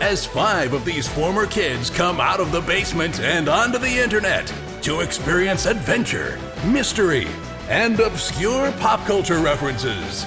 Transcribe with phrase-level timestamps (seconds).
[0.00, 4.52] as five of these former kids come out of the basement and onto the internet
[4.80, 7.28] to experience adventure, mystery,
[7.68, 10.26] and obscure pop culture references.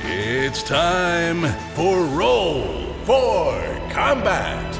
[0.00, 1.42] It's time
[1.74, 3.52] for Roll for
[3.90, 4.74] Combat.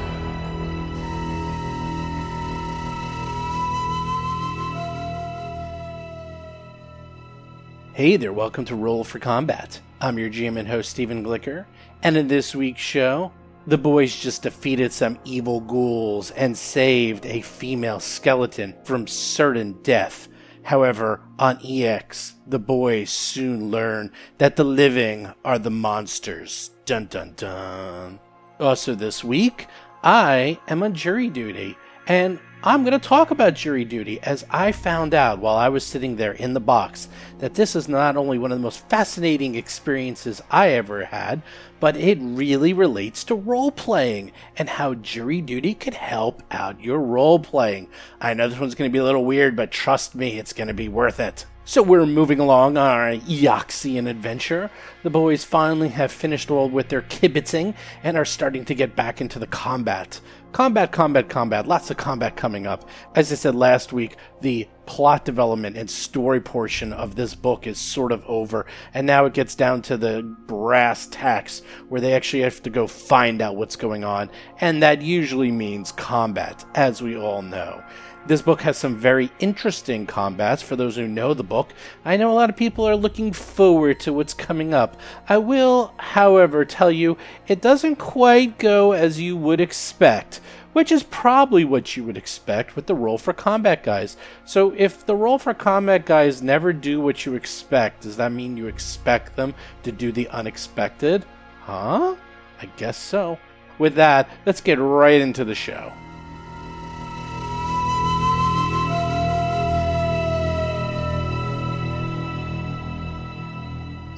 [7.93, 9.79] Hey there, welcome to Roll for Combat.
[10.01, 11.65] I'm your GM and host, Stephen Glicker,
[12.03, 13.31] and in this week's show,
[13.67, 20.27] the boys just defeated some evil ghouls and saved a female skeleton from certain death.
[20.63, 26.71] However, on Eox, the boys soon learn that the living are the monsters.
[26.85, 28.19] Dun dun dun.
[28.59, 29.67] Also, this week,
[30.03, 34.71] I am on jury duty, and I'm going to talk about jury duty as I
[34.71, 37.07] found out while I was sitting there in the box
[37.37, 41.43] that this is not only one of the most fascinating experiences I ever had,
[41.79, 46.97] but it really relates to role playing and how jury duty could help out your
[46.97, 47.87] role playing.
[48.19, 50.67] I know this one's going to be a little weird, but trust me, it's going
[50.67, 51.45] to be worth it.
[51.67, 54.69] So we're moving along on our Eoxian adventure.
[55.01, 59.19] The boys finally have finished all with their kibitzing and are starting to get back
[59.19, 60.19] into the combat.
[60.55, 61.67] Combat, combat, combat.
[61.67, 62.87] Lots of combat coming up.
[63.13, 67.79] As I said last week, the plot development and story portion of this book is
[67.79, 72.43] sort of over, and now it gets down to the brass tacks where they actually
[72.43, 74.29] have to go find out what's going on,
[74.61, 77.83] and that usually means combat, as we all know.
[78.27, 81.73] This book has some very interesting combats for those who know the book.
[82.05, 84.99] I know a lot of people are looking forward to what's coming up.
[85.27, 87.17] I will, however, tell you
[87.47, 90.39] it doesn't quite go as you would expect,
[90.75, 94.17] which is probably what you would expect with the roll for combat guys.
[94.43, 98.57] So if the roll for combat guys never do what you expect, does that mean
[98.57, 101.23] you expect them to do the unexpected?
[101.61, 102.17] Huh?
[102.61, 103.39] I guess so.
[103.79, 105.93] With that, let's get right into the show.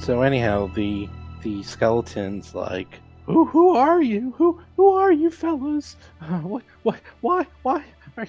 [0.00, 1.08] So anyhow, the
[1.44, 4.32] the skeletons like, who who are you?
[4.36, 5.96] Who who are you, fellas?
[6.20, 7.84] Uh, what what why why
[8.16, 8.26] are,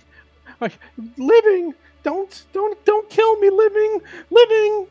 [0.61, 0.71] are
[1.17, 1.73] living?
[2.03, 4.88] Don't don't don't kill me, living living.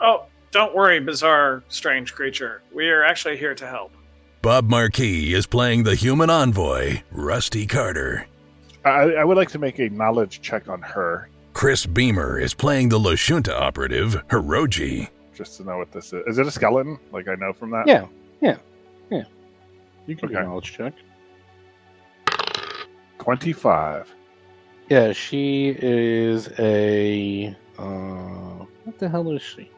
[0.00, 2.62] Oh, don't worry, bizarre, strange creature.
[2.72, 3.92] We are actually here to help.
[4.42, 8.26] Bob Marquis is playing the human envoy, Rusty Carter.
[8.84, 12.88] I, I would like to make a knowledge check on her, Chris Beamer is playing
[12.88, 15.08] the Lashunta operative, Hiroji.
[15.34, 16.22] just to know what this is.
[16.26, 16.98] Is it a skeleton?
[17.12, 17.86] Like I know from that?
[17.86, 18.06] Yeah,
[18.40, 18.56] yeah,
[19.10, 19.24] yeah.
[20.06, 20.42] You can do Okay.
[20.44, 20.94] a knowledge check.
[23.18, 24.14] 25.
[24.88, 27.54] Yeah, she is a.
[27.78, 29.70] Uh, what the hell is she?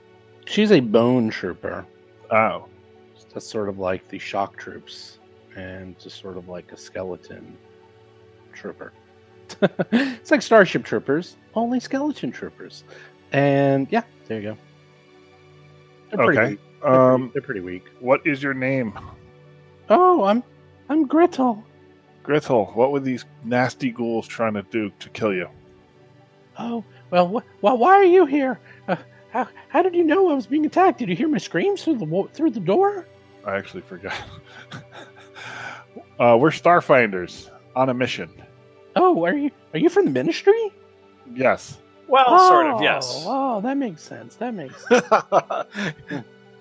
[0.47, 1.84] She's a bone trooper.
[2.31, 2.66] Oh.
[3.34, 5.19] That's sort of like the shock troops,
[5.56, 7.56] and just sort of like a skeleton
[8.53, 8.92] trooper.
[9.91, 12.84] it's like Starship Troopers, only skeleton troopers.
[13.32, 14.59] And yeah, there you go.
[16.10, 16.50] They're pretty Okay.
[16.50, 16.60] weak.
[16.82, 17.84] They're pretty- Um, they're pretty weak.
[18.00, 18.92] what is your name?
[19.92, 20.42] Oh, I'm
[20.88, 21.62] I'm Gretel.
[22.22, 25.48] Gretel, what were these nasty ghouls trying to do to kill you?
[26.58, 28.58] Oh, well, wh- well, why are you here?
[28.88, 28.97] Uh,
[29.30, 30.98] how, how did you know I was being attacked?
[30.98, 33.06] Did you hear my screams through the through the door?
[33.44, 34.14] I actually forgot.
[36.19, 38.30] uh, we're Starfinders on a mission.
[38.97, 40.72] Oh, are you are you from the ministry?
[41.34, 41.78] Yes.
[42.09, 43.24] Well, sort of, yes.
[43.26, 44.36] Oh, that makes sense.
[44.36, 45.04] That makes sense.
[45.10, 45.64] Oh,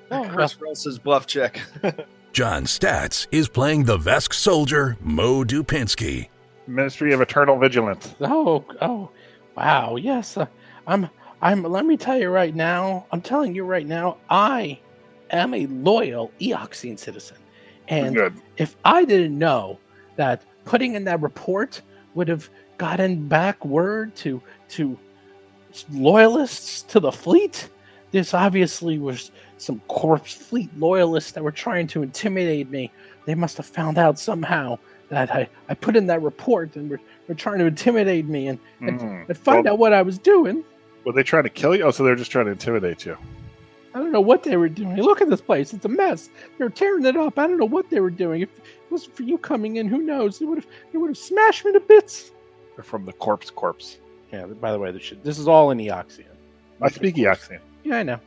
[0.10, 1.62] well, Chris rolls his bluff check.
[2.34, 6.30] John Statz is playing the Vesk soldier, Mo Dupinsky.
[6.66, 8.16] Ministry of Eternal Vigilance.
[8.22, 9.10] oh, oh,
[9.58, 9.98] wow.
[9.98, 10.46] Yes, uh,
[10.88, 11.10] I'm.
[11.42, 11.64] I'm.
[11.64, 13.06] Let me tell you right now.
[13.12, 14.18] I'm telling you right now.
[14.30, 14.80] I
[15.32, 17.38] am a loyal Eoxian citizen,
[17.90, 18.36] and Good.
[18.56, 19.78] if I didn't know
[20.16, 21.82] that putting in that report
[22.14, 24.98] would have gotten back word to to
[25.92, 27.70] loyalists to the fleet,
[28.12, 29.32] this obviously was
[29.62, 32.92] some corpse fleet loyalists that were trying to intimidate me.
[33.26, 34.80] They must have found out somehow
[35.10, 38.60] that I, I put in that report and were, were trying to intimidate me and,
[38.80, 39.28] and, Mm.
[39.30, 40.64] and find Well- out what I was doing.
[41.06, 41.84] Were they trying to kill you?
[41.84, 43.18] Oh, so they're just trying to intimidate you.
[43.94, 44.96] I don't know what they were doing.
[44.96, 46.30] Look at this place; it's a mess.
[46.58, 47.38] They're tearing it up.
[47.38, 48.42] I don't know what they were doing.
[48.42, 50.40] If it wasn't for you coming in, who knows?
[50.40, 52.32] They would have, they would have smashed me to bits.
[52.76, 53.98] They're from the corpse corpse.
[54.32, 54.46] Yeah.
[54.46, 56.24] By the way, this, shit, this is all in Eoxian.
[56.82, 57.60] I speak Eoxian.
[57.84, 58.20] Yeah, I know.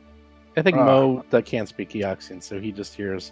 [0.57, 3.31] I think uh, Mo that can't speak Eoxian, so he just hears.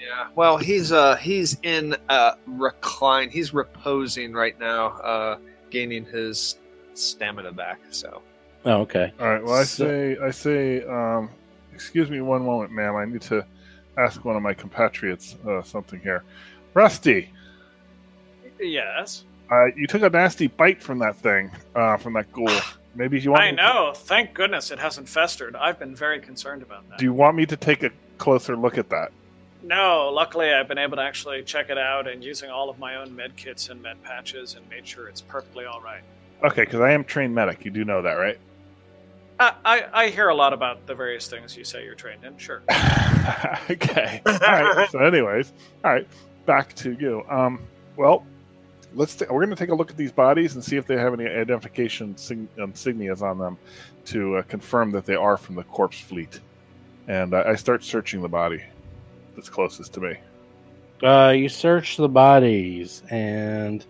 [0.00, 0.28] Yeah.
[0.34, 3.30] Well, he's uh he's in uh recline.
[3.30, 5.38] He's reposing right now, uh
[5.70, 6.58] gaining his
[6.94, 7.80] stamina back.
[7.90, 8.22] So.
[8.64, 9.12] Oh, okay.
[9.20, 9.44] All right.
[9.44, 11.28] Well, I so, say I say um,
[11.72, 12.96] excuse me one moment, ma'am.
[12.96, 13.44] I need to
[13.98, 16.24] ask one of my compatriots uh, something here.
[16.72, 17.30] Rusty.
[18.60, 19.24] Yes.
[19.50, 22.48] Uh, you took a nasty bite from that thing, uh, from that ghoul.
[22.94, 23.42] Maybe you want.
[23.42, 23.92] I me- know.
[23.94, 25.56] Thank goodness it hasn't festered.
[25.56, 26.98] I've been very concerned about that.
[26.98, 29.12] Do you want me to take a closer look at that?
[29.62, 32.96] No, luckily I've been able to actually check it out and using all of my
[32.96, 36.02] own med kits and med patches and made sure it's perfectly all right.
[36.42, 37.64] Okay, because I am trained medic.
[37.64, 38.38] You do know that, right?
[39.40, 42.36] I, I, I hear a lot about the various things you say you're trained in.
[42.36, 42.62] Sure.
[43.70, 44.20] okay.
[44.26, 44.88] All right.
[44.90, 45.52] So, anyways,
[45.82, 46.06] all right.
[46.46, 47.24] Back to you.
[47.28, 47.60] Um.
[47.96, 48.24] Well,
[48.94, 49.14] let's.
[49.16, 51.12] ta- we're going to take a look at these bodies and see if they have
[51.12, 53.58] any identification sig- insignias on them
[54.06, 56.40] to uh, confirm that they are from the corpse fleet.
[57.08, 58.62] And uh, I start searching the body
[59.34, 60.16] that's closest to me.
[61.02, 63.84] Uh, you search the bodies, and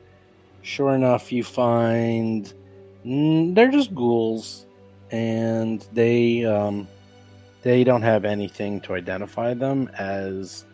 [0.63, 2.53] sure enough, you find
[3.05, 4.67] mm, they're just ghouls,
[5.11, 6.89] and they um,
[7.63, 10.65] they don't have anything to identify them as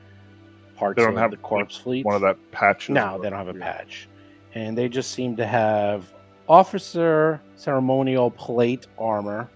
[0.76, 2.06] parts They don't of have the corpse fleet.
[2.06, 2.90] One of that patches.
[2.90, 4.08] No, they don't have a patch,
[4.54, 6.12] and they just seem to have
[6.48, 9.48] officer ceremonial plate armor.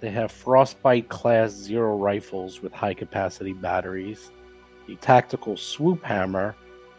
[0.00, 4.30] They have frostbite class zero rifles with high capacity batteries,
[4.86, 6.54] the tactical swoop hammer,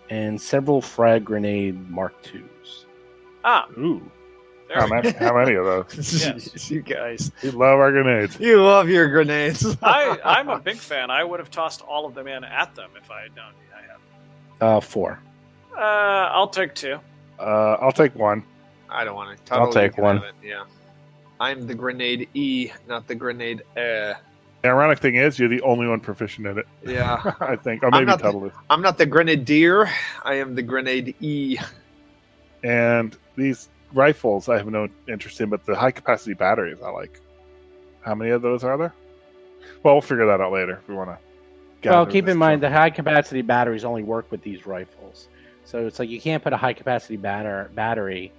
[0.09, 2.85] and several frag grenade Mark IIs.
[3.43, 4.01] Ah, Ooh.
[4.73, 6.25] How many, how many of those?
[6.25, 6.71] Yes.
[6.71, 8.39] you guys, We love our grenades.
[8.39, 9.63] you love your grenades.
[9.83, 11.11] I, I'm a big fan.
[11.11, 13.81] I would have tossed all of them in at them if I had known I
[13.81, 14.67] had.
[14.67, 15.19] Uh, four.
[15.77, 16.99] Uh, I'll take two.
[17.39, 18.43] Uh, I'll take one.
[18.89, 19.53] I don't want to.
[19.53, 20.23] I'll take one.
[20.43, 20.63] Yeah.
[21.39, 24.13] I'm the grenade E, not the grenade uh
[24.61, 26.67] The ironic thing is, you're the only one proficient in it.
[26.85, 27.33] Yeah.
[27.41, 28.53] I think, or I'm maybe not the- Tuttle is.
[28.69, 29.89] I'm not the grenadier.
[30.23, 31.57] I am the grenade E.
[32.63, 37.19] And these rifles, I have no interest in, but the high capacity batteries, I like.
[38.01, 38.93] How many of those are there?
[39.83, 41.89] Well, we'll figure that out later if we want to.
[41.89, 45.27] Well, keep in mind the high capacity batteries only work with these rifles,
[45.65, 48.31] so it's like you can't put a high capacity batter battery.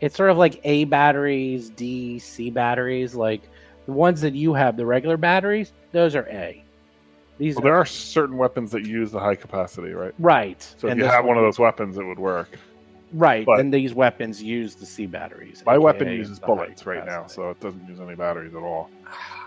[0.00, 3.14] It's sort of like A batteries, D, C batteries.
[3.14, 3.42] Like
[3.86, 6.62] the ones that you have, the regular batteries, those are A.
[7.38, 10.14] These Well, are there are certain weapons that use the high capacity, right?
[10.18, 10.62] right.
[10.78, 12.48] So if you have one of those weapons, it would work.
[13.12, 15.62] right, but- then these weapons use the C batteries.
[15.66, 18.90] My weapon uses bullets right now, so it doesn't use any batteries at all.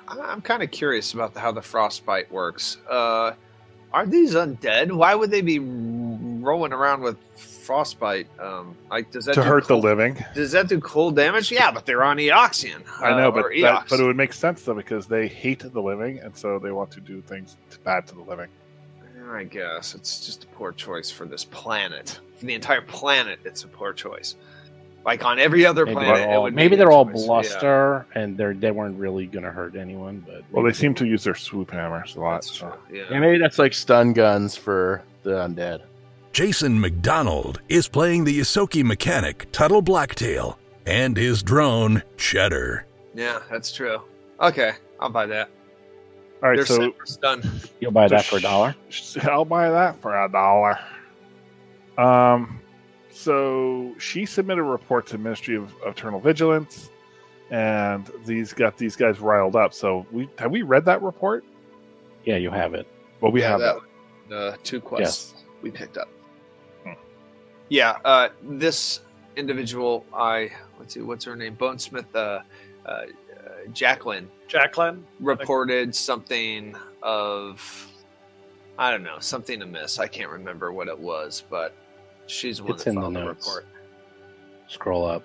[0.07, 2.78] I- I'm kind of curious about the, how the frostbite works.
[2.89, 3.34] Uh,
[3.94, 4.92] are these undead?
[4.92, 5.60] Why would they be
[6.48, 8.28] rolling around with frostbite?
[8.40, 10.24] Um, like, does that To do hurt the living.
[10.34, 11.52] Does that do cold damage?
[11.52, 12.82] Yeah, but they're on Eoxian.
[13.02, 15.60] I know, uh, but or that, but it would make sense though because they hate
[15.60, 18.48] the living, and so they want to do things bad to the living.
[19.30, 22.20] I guess it's just a poor choice for this planet.
[22.38, 24.36] For the entire planet, it's a poor choice.
[25.06, 27.20] Like on every other Maybe planet, they're it all, would maybe they're all choice.
[27.22, 27.26] Yeah.
[27.28, 30.24] bluster, and they're they weren't really gonna hurt anyone.
[30.26, 32.36] But Well, they maybe seem to use their swoop hammers a lot.
[32.36, 32.70] That's So.
[32.70, 32.98] true.
[32.98, 33.04] Yeah.
[33.12, 35.82] Yeah, maybe that's like stun guns for the undead.
[36.38, 42.86] Jason McDonald is playing the Ysoki mechanic Tuttle Blacktail and his drone Cheddar.
[43.15, 44.03] yeah, that's true.
[44.39, 45.50] Okay, I'll buy that.
[46.44, 47.62] All right, They're so set for stun.
[47.79, 48.75] you'll buy that for a dollar.
[49.24, 50.77] I'll buy that for a dollar.
[51.98, 52.60] Um,
[53.10, 56.91] so she submitted a report to Ministry of Eternal Vigilance,
[57.50, 59.74] and these got these guys riled up.
[59.74, 61.44] So we have we read that report?
[62.25, 62.86] Yeah, you have it.
[63.22, 63.75] Well, we yeah, have that.
[64.29, 64.36] that.
[64.38, 65.44] Uh, two quests Yes.
[65.63, 66.10] we picked up.
[67.69, 69.01] Yeah, uh, this
[69.36, 71.55] individual, I let's see, what's her name?
[71.55, 72.17] Bonesmith, uh,
[72.86, 73.05] uh, uh,
[73.74, 75.05] Jacqueline, Jacqueline.
[75.19, 77.88] reported something of,
[78.79, 80.00] I don't know, something amiss.
[80.00, 81.75] I can't remember what it was, but
[82.27, 83.47] she's the one It's that in the filed the, notes.
[83.47, 83.65] report.
[84.67, 85.24] Scroll up.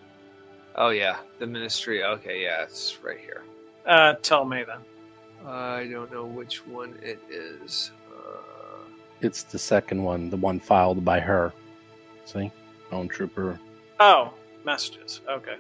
[0.75, 2.03] Oh yeah, the ministry.
[2.03, 3.45] Okay, yeah, it's right here.
[3.87, 4.79] Uh, tell me then.
[5.47, 7.91] I don't know which one it is.
[8.17, 8.39] Uh,
[9.21, 11.53] It's the second one, the one filed by her.
[12.25, 12.51] See,
[12.91, 13.59] Bone Trooper.
[14.01, 14.33] Oh,
[14.65, 15.21] messages.
[15.29, 15.57] Okay.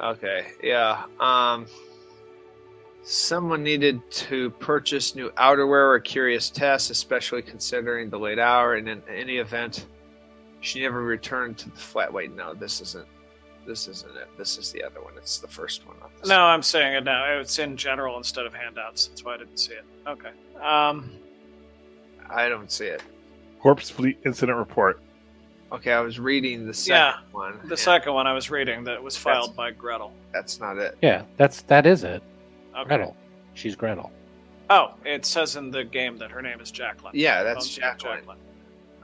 [0.00, 1.04] Okay, yeah.
[1.20, 1.66] Um
[3.06, 8.88] someone needed to purchase new outerwear or curious tests, especially considering the late hour and
[8.88, 9.86] in any event
[10.60, 13.06] she never returned to the flat wait, no, this isn't
[13.66, 14.28] This isn't it.
[14.38, 15.12] This is the other one.
[15.16, 15.96] It's the first one.
[16.00, 17.38] not this No, I'm saying it now.
[17.38, 19.06] It's in general instead of handouts.
[19.08, 19.84] That's why I didn't see it.
[20.06, 20.30] Okay.
[20.62, 21.10] Um.
[22.30, 23.02] I don't see it.
[23.60, 25.00] Corpse Fleet Incident Report.
[25.74, 27.58] Okay, I was reading the second Yeah, one.
[27.64, 30.12] the and second one I was reading that was filed by Gretel.
[30.32, 30.96] That's not it.
[31.02, 32.22] Yeah, that's that is it.
[32.76, 32.88] Okay.
[32.88, 33.16] Gretel.
[33.54, 34.12] She's Gretel.
[34.70, 37.12] Oh, it says in the game that her name is Jacqueline.
[37.16, 38.38] Yeah, that's Bonesmith Jacqueline.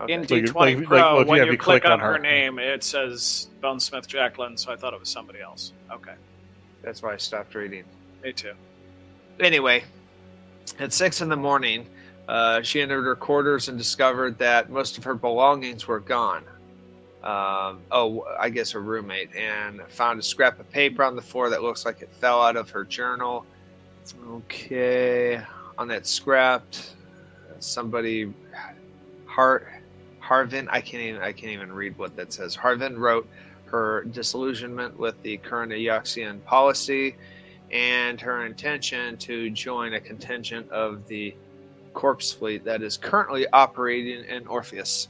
[0.08, 0.26] In Okay.
[0.28, 1.92] So you- D20 like- like- Pro, well, if you when you, you click, click on
[1.92, 5.72] on her her- name, it says Bonesmith Jacqueline, so I thought it was somebody else.
[5.90, 6.14] Okay,
[6.82, 7.84] That's why I stopped reading.
[8.22, 8.52] me too.
[9.40, 9.84] Anyway,
[10.78, 11.86] at six in the morning,
[12.28, 16.44] uh, she entered her quarters and discovered that most of her belongings were gone.
[17.22, 21.50] Um, oh, I guess her roommate, and found a scrap of paper on the floor
[21.50, 23.44] that looks like it fell out of her journal.
[24.28, 25.42] Okay,
[25.76, 26.64] on that scrap,
[27.58, 28.32] somebody,
[29.26, 29.82] Har,
[30.22, 30.66] Harvin.
[30.70, 31.20] I can't even.
[31.20, 32.56] I can't even read what that says.
[32.56, 33.28] Harvin wrote
[33.66, 37.16] her disillusionment with the current Eoxian policy
[37.70, 41.34] and her intention to join a contingent of the
[41.94, 45.08] corpse fleet that is currently operating in Orpheus.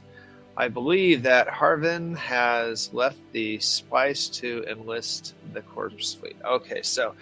[0.57, 6.35] I believe that Harvin has left the Spice to enlist the corpse fleet.
[6.45, 7.15] Okay, so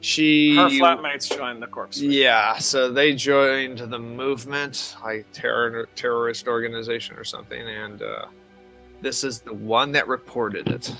[0.00, 1.98] she Her flatmates joined the corpse.
[1.98, 2.12] Fleet.
[2.12, 8.26] yeah, so they joined the movement, like terror terrorist organization or something, and uh,
[9.00, 10.94] this is the one that reported it.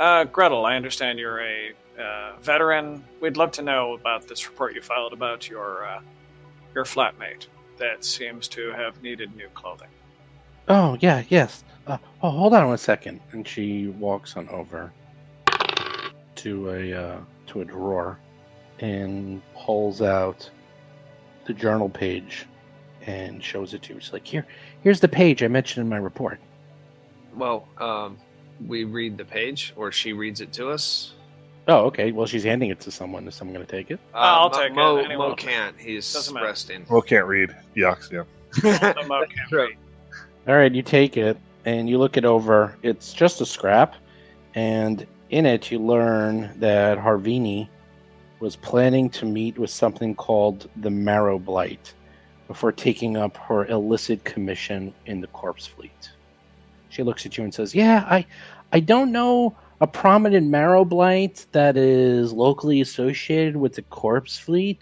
[0.00, 3.04] Uh, Gretel, I understand you're a uh, veteran.
[3.20, 6.00] We'd love to know about this report you filed about your uh,
[6.74, 7.46] your flatmate
[7.78, 9.88] that seems to have needed new clothing.
[10.68, 11.64] Oh yeah, yes.
[11.86, 13.20] Uh, oh, hold on one second.
[13.32, 14.92] And she walks on over
[16.36, 17.18] to a uh,
[17.48, 18.18] to a drawer
[18.80, 20.48] and pulls out
[21.46, 22.46] the journal page
[23.02, 24.00] and shows it to you.
[24.00, 24.46] She's like, "Here,
[24.82, 26.40] here's the page I mentioned in my report."
[27.34, 28.18] Well, um,
[28.66, 31.12] we read the page, or she reads it to us.
[31.68, 32.12] Oh, okay.
[32.12, 33.26] Well, she's handing it to someone.
[33.26, 33.98] Is someone going to take it?
[34.14, 34.74] Uh, I'll Mo, take it.
[34.74, 35.76] Mo, Mo can't.
[35.78, 36.86] He's resting.
[36.88, 38.24] Well, can't read Eoxian.
[38.62, 39.76] The Mo can't read.
[40.48, 42.76] All right, you take it and you look it over.
[42.84, 43.96] It's just a scrap,
[44.54, 47.68] and in it you learn that Harvini
[48.38, 51.94] was planning to meet with something called the Marrow Blight
[52.46, 56.12] before taking up her illicit commission in the Corpse Fleet.
[56.90, 58.24] She looks at you and says, "Yeah, I,
[58.72, 64.78] I don't know a prominent Marrow Blight that is locally associated with the Corpse Fleet,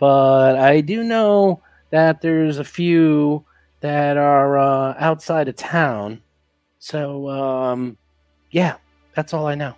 [0.00, 3.44] but I do know that there's a few."
[3.84, 6.18] That are uh, outside of town.
[6.78, 7.98] So, um,
[8.50, 8.76] yeah,
[9.14, 9.74] that's all I know.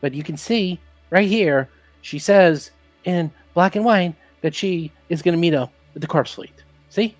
[0.00, 0.78] But you can see
[1.10, 1.68] right here,
[2.02, 2.70] she says
[3.02, 6.62] in black and white that she is going to meet up with the corpse fleet.
[6.88, 7.16] See?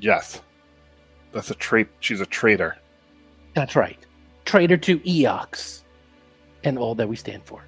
[0.00, 0.40] Yes.
[1.32, 1.88] That's a trait.
[2.00, 2.78] She's a traitor.
[3.52, 3.98] That's right.
[4.46, 5.82] Traitor to Eox
[6.64, 7.62] and all that we stand for.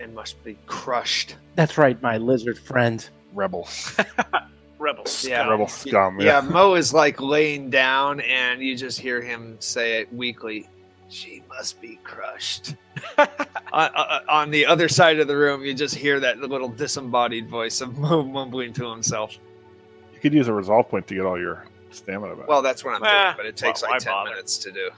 [0.00, 1.36] And must be crushed.
[1.54, 3.08] That's right, my lizard friend.
[3.32, 3.68] Rebel.
[4.90, 5.24] Rebels.
[5.24, 5.48] Yeah.
[5.48, 6.20] Rebel scum.
[6.20, 10.68] Yeah, Mo is like laying down, and you just hear him say it weakly.
[11.08, 12.74] She must be crushed.
[13.18, 13.28] on,
[13.72, 17.80] on- on the other side of the room, you just hear that little disembodied voice
[17.80, 19.36] of Mo mumbling to himself.
[20.14, 22.48] You could use a resolve point to get all your stamina back.
[22.48, 24.30] Well, that's what I'm Ah, doing, but it takes well, like why ten bother?
[24.30, 24.90] minutes to do.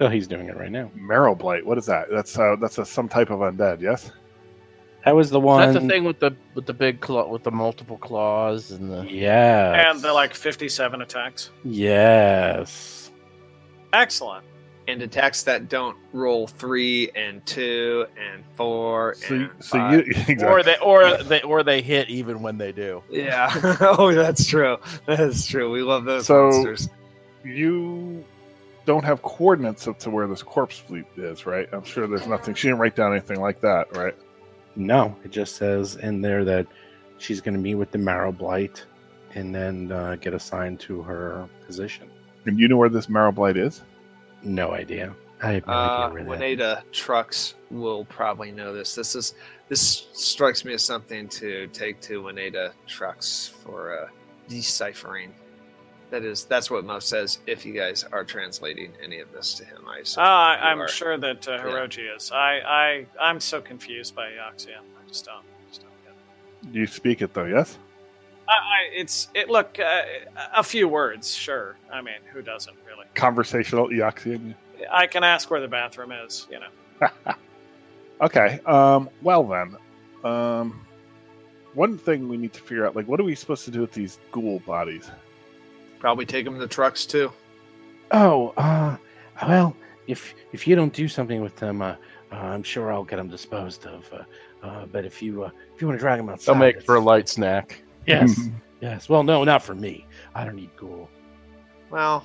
[0.00, 0.90] Oh, he's doing it right now.
[0.94, 1.64] Marrow blight.
[1.64, 2.10] What is that?
[2.10, 3.80] That's uh, that's a, some type of undead.
[3.80, 4.10] Yes.
[5.06, 5.72] That was the one.
[5.72, 9.02] That's the thing with the with the big claw with the multiple claws and the
[9.08, 9.86] Yes.
[9.88, 11.50] And the like 57 attacks.
[11.64, 13.12] Yes.
[13.92, 14.44] Excellent.
[14.88, 19.92] And attacks that don't roll three and two and four So, and you- so five.
[19.94, 20.44] you exactly.
[20.44, 23.02] or they or they or they hit even when they do.
[23.10, 23.50] Yeah.
[23.80, 24.76] oh, that's true.
[25.06, 25.70] That's true.
[25.72, 26.88] We love those So- monsters.
[27.44, 28.24] you
[28.86, 31.68] don't have coordinates up to where this corpse fleet is, right?
[31.72, 32.54] I'm sure there's nothing.
[32.54, 34.14] She didn't write down anything like that, right?
[34.76, 36.66] No, it just says in there that
[37.18, 38.84] she's going to meet with the Marrow Blight
[39.34, 42.10] and then uh, get assigned to her position.
[42.46, 43.82] And you know where this marrow blight is?
[44.42, 45.14] No idea.
[45.42, 45.76] I have no Uh,
[46.10, 46.58] idea where that.
[46.58, 48.94] Wineta Trucks will probably know this.
[48.94, 49.34] This is
[49.68, 54.08] this strikes me as something to take to Wineta Trucks for uh,
[54.48, 55.34] deciphering.
[56.10, 57.40] That is that's what Mo says.
[57.46, 60.60] If you guys are translating any of this to him, I Uh, assume I, you
[60.70, 60.88] I'm are.
[60.88, 62.30] sure that uh, Hiroji is.
[62.30, 64.78] I, I, I'm so confused by Eoxian.
[64.78, 65.44] I just don't.
[65.68, 66.12] Just don't get
[66.70, 66.74] it.
[66.76, 67.78] You speak it though, yes?
[68.48, 69.48] I, I, it's it.
[69.50, 70.02] Look, uh,
[70.54, 71.76] a few words, sure.
[71.92, 73.06] I mean, who doesn't really?
[73.16, 74.54] Conversational Eoxian.
[74.92, 76.46] I can ask where the bathroom is.
[76.50, 77.08] You know.
[78.20, 78.60] Okay.
[78.64, 79.10] Um.
[79.20, 79.76] Well then,
[80.24, 80.86] um,
[81.74, 83.92] one thing we need to figure out, like, what are we supposed to do with
[83.92, 85.10] these ghoul bodies?
[85.98, 87.32] Probably take them to the trucks too.
[88.12, 88.96] Oh, uh,
[89.48, 89.76] well,
[90.06, 91.96] if if you don't do something with them, uh,
[92.32, 94.12] Uh, I'm sure I'll get them disposed of.
[94.12, 96.82] Uh, uh, but if you uh, if you want to drag them outside, They'll make
[96.82, 97.82] for a light snack.
[98.06, 98.48] Yes,
[98.80, 99.08] yes.
[99.08, 100.06] Well, no, not for me.
[100.34, 101.08] I don't need ghoul.
[101.90, 102.24] Well,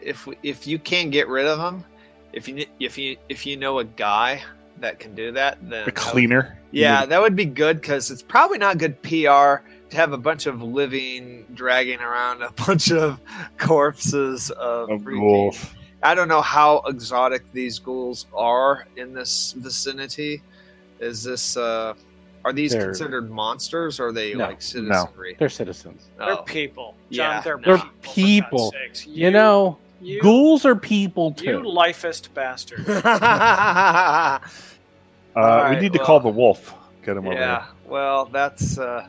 [0.00, 1.84] if if you can't get rid of them,
[2.32, 4.42] if you if you if you know a guy
[4.78, 6.58] that can do that, then The cleaner.
[6.72, 10.46] Yeah, that would be good because it's probably not good PR to have a bunch
[10.46, 13.20] of living dragging around a bunch of
[13.58, 15.66] corpses of, Of freaking- ghouls.
[16.02, 20.42] I don't know how exotic these ghouls are in this vicinity.
[20.98, 21.94] Is this uh
[22.44, 24.46] are these They're- considered monsters or are they No.
[24.46, 25.36] like citizenry?
[25.38, 26.08] They're citizens.
[26.18, 26.42] They're Oh.
[26.42, 26.94] people.
[27.10, 27.76] John, Yeah, they're, no.
[27.76, 28.00] They're people.
[28.02, 28.70] for people.
[28.70, 29.06] God's sakes.
[29.08, 31.44] You, know, you, ghouls are people too.
[31.50, 32.86] you lifest bastard.
[35.36, 36.74] Uh, we need to well- call the wolf.
[37.04, 37.40] Get him over here.
[37.42, 37.72] yeah, here.
[37.86, 39.06] well, that's uh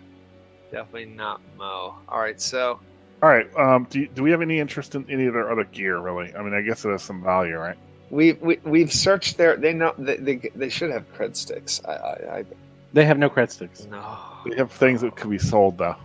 [0.71, 1.95] definitely not Mo.
[2.09, 2.79] All right, so
[3.21, 3.47] All right.
[3.57, 5.99] Um, do, do we have any interest in any of their other gear?
[5.99, 6.33] Really?
[6.35, 7.77] I mean, I guess it has some value, right?
[8.09, 9.55] we, we we've searched their.
[9.55, 11.81] They know they they, they should have cred sticks.
[11.85, 12.45] I I, I
[12.93, 13.85] They have no cred sticks.
[13.85, 14.17] no.
[14.49, 15.95] They have things that could be sold, though.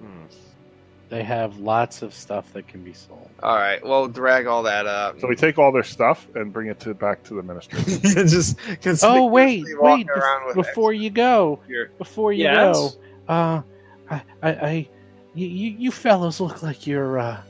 [0.00, 0.24] Hmm.
[1.08, 3.30] They have lots of stuff that can be sold.
[3.42, 5.20] All right, well, drag all that up.
[5.20, 7.78] So we take all their stuff and bring it to back to the ministry.
[8.02, 8.58] just
[9.02, 10.06] Oh wait, conspicuously wait!
[10.06, 11.92] bef- with before you go, Here.
[11.96, 12.76] before you Yes?
[12.76, 13.62] go, uh,
[14.10, 14.88] I, I, I
[15.34, 17.40] you, you fellows look like you're uh,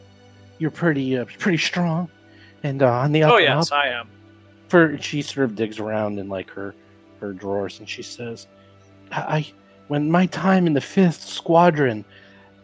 [0.59, 2.09] you're pretty uh, pretty strong,
[2.63, 3.79] and uh, on the up oh yes, up.
[3.79, 4.09] I am.
[4.69, 6.75] For she sort of digs around in like her
[7.21, 8.47] her drawers, and she says,
[9.11, 9.53] I, I
[9.89, 12.05] when my time in the fifth squadron,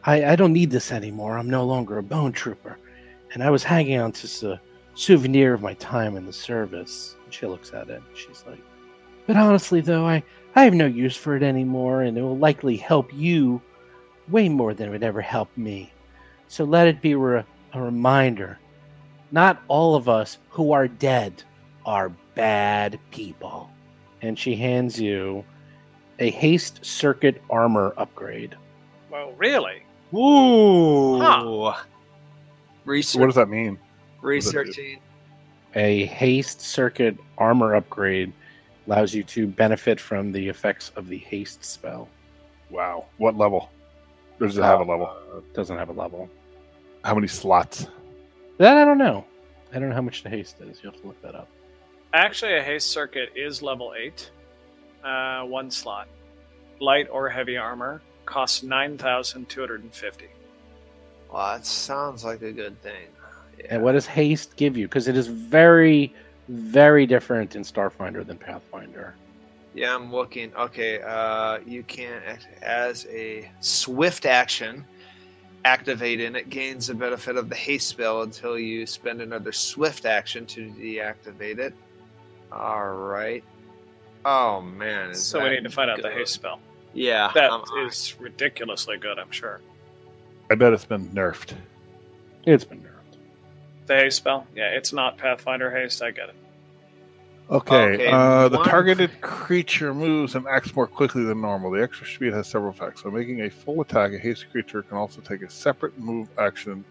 [0.04, 1.38] I, I don't need this anymore.
[1.38, 2.78] I'm no longer a bone trooper,
[3.32, 4.58] and I was hanging on to this uh,
[4.94, 7.16] souvenir of my time in the service.
[7.24, 8.02] And she looks at it.
[8.06, 8.60] And she's like,
[9.26, 10.22] but honestly, though, I
[10.54, 13.62] I have no use for it anymore, and it will likely help you
[14.28, 15.92] way more than it would ever help me.
[16.48, 18.58] So let it be re- a reminder:
[19.32, 21.42] not all of us who are dead
[21.84, 23.70] are bad people.
[24.22, 25.44] And she hands you
[26.18, 28.56] a haste circuit armor upgrade.
[29.10, 29.82] Well, really?
[30.14, 31.20] Ooh.
[31.20, 31.82] Huh.
[32.84, 33.78] Research, what does that mean?
[34.22, 35.00] researching.
[35.74, 38.32] A haste circuit armor upgrade
[38.86, 42.08] allows you to benefit from the effects of the haste spell.
[42.70, 43.06] Wow.
[43.18, 43.70] What level?
[44.44, 45.06] Or does it have a level?
[45.06, 46.28] Uh, doesn't have a level.
[47.02, 47.86] How many slots?
[48.58, 49.24] That I don't know.
[49.72, 50.82] I don't know how much the haste is.
[50.82, 51.48] You have to look that up.
[52.12, 54.30] Actually, a haste circuit is level eight.
[55.02, 56.08] Uh, one slot.
[56.78, 60.28] Light or heavy armor costs nine thousand two hundred and fifty.
[61.32, 63.08] Well, that sounds like a good thing.
[63.58, 63.66] Yeah.
[63.70, 64.86] And what does haste give you?
[64.88, 66.14] Because it is very,
[66.48, 69.14] very different in Starfinder than Pathfinder.
[69.74, 70.54] Yeah, I'm looking.
[70.54, 74.84] Okay, uh, you can act as a swift action.
[75.66, 80.04] Activate and it gains the benefit of the haste spell until you spend another swift
[80.04, 81.72] action to deactivate it.
[82.52, 83.42] All right.
[84.26, 86.60] Oh man, is So we need to find out the haste spell.
[86.92, 89.60] Yeah, That I'm- is ridiculously good, I'm sure.
[90.50, 91.54] I bet it's been nerfed.
[92.46, 93.16] It's been nerfed.
[93.86, 94.46] The haste spell?
[94.54, 96.02] Yeah, it's not Pathfinder haste.
[96.02, 96.34] I get it.
[97.50, 97.94] Okay.
[97.94, 101.70] Okay, uh, the targeted creature moves and acts more quickly than normal.
[101.70, 103.02] The extra speed has several effects.
[103.02, 106.84] So, making a full attack, a hasty creature can also take a separate move action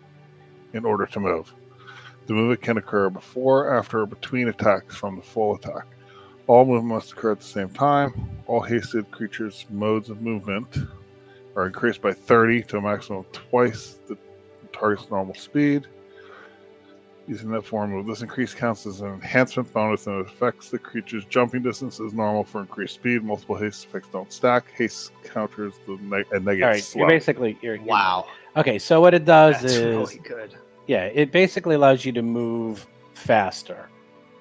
[0.73, 1.51] in order to move.
[2.27, 5.85] The movement can occur before, after, or between attacks from the full attack.
[6.47, 8.29] All movement must occur at the same time.
[8.47, 10.77] All hasted creatures' modes of movement
[11.55, 14.17] are increased by 30 to a maximum of twice the
[14.71, 15.87] target's normal speed.
[17.25, 20.77] Using that form move, this increase counts as an enhancement bonus and it affects the
[20.77, 23.23] creature's jumping distance as normal for increased speed.
[23.23, 24.69] Multiple haste effects don't stack.
[24.71, 26.99] Haste counters the neg- a negative All right, slow.
[26.99, 28.25] you're basically you're, you're- Wow,
[28.57, 30.53] Okay, so what it does that's is really good.
[30.87, 33.87] yeah, it basically allows you to move faster.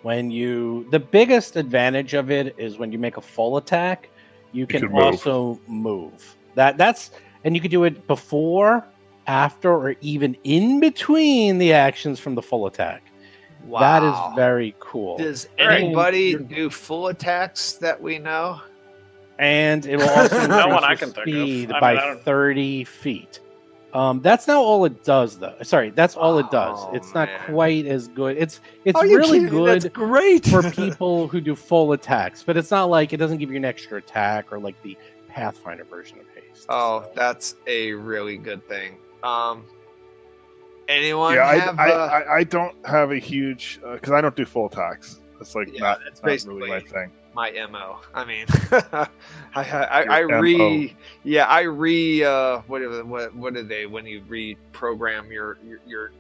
[0.03, 4.09] When you the biggest advantage of it is when you make a full attack,
[4.51, 5.03] you can, can move.
[5.05, 6.37] also move.
[6.57, 7.13] That that's
[7.45, 8.85] and you can do it before,
[9.27, 13.03] after, or even in between the actions from the full attack.
[13.65, 15.19] Wow, That is very cool.
[15.19, 15.83] Does Alright.
[15.85, 18.61] anybody do full attacks that we know?
[19.39, 21.23] and it will also No increase one I your can think of.
[21.23, 23.41] speed I mean, by 30 feet.
[23.95, 25.55] Um, that's not all it does, though.
[25.63, 26.79] Sorry, that's all it does.
[26.81, 27.41] Oh, it's not man.
[27.47, 28.37] quite as good.
[28.39, 29.65] It's it's Are really kidding?
[29.65, 33.37] That's good great for people who do full attacks, but it's not like it doesn't
[33.39, 34.97] give you an extra attack or like the
[35.29, 36.67] Pathfinder version of haste.
[36.71, 38.97] Oh, So- that's a really good thing.
[39.23, 39.65] Um,
[40.89, 41.79] anyone yeah, I, have?
[41.79, 45.21] I, uh, I, I don't have a huge because I don't do full attacks.
[45.41, 47.11] It's like Yeah, not, that's not really my thing.
[47.35, 47.99] my mo.
[48.15, 49.07] I mean, I
[49.55, 54.07] I, I, I re yeah I re uh what are- what what are they when
[54.07, 56.13] you reprogram your your your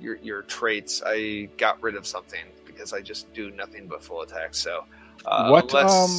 [0.00, 1.02] your your traits?
[1.04, 4.58] I got rid of something because I just do nothing but full attacks.
[4.58, 4.84] So,
[5.24, 6.10] uh, what um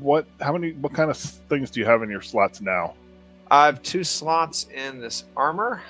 [0.00, 2.94] what how many what kind of things do you have in your slots now?
[3.50, 5.82] I have two slots in this armor,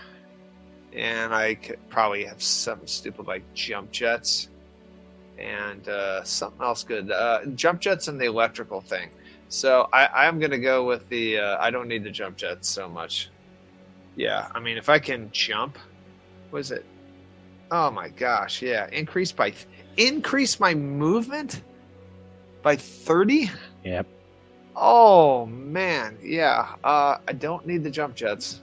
[0.92, 4.48] and I could probably have something stupid like jump jets
[5.38, 7.10] and uh, something else good.
[7.10, 9.10] Uh, jump jets and the electrical thing.
[9.48, 11.38] So I, I'm going to go with the.
[11.38, 13.30] Uh, I don't need the jump jets so much.
[14.16, 15.78] Yeah, I mean, if I can jump,
[16.50, 16.84] what is it?
[17.70, 18.62] Oh my gosh!
[18.62, 19.52] Yeah, increase by
[19.96, 21.62] increase my movement
[22.62, 23.50] by thirty.
[23.84, 24.06] Yep.
[24.80, 26.68] Oh man, yeah.
[26.84, 28.60] Uh, I don't need the jump jets.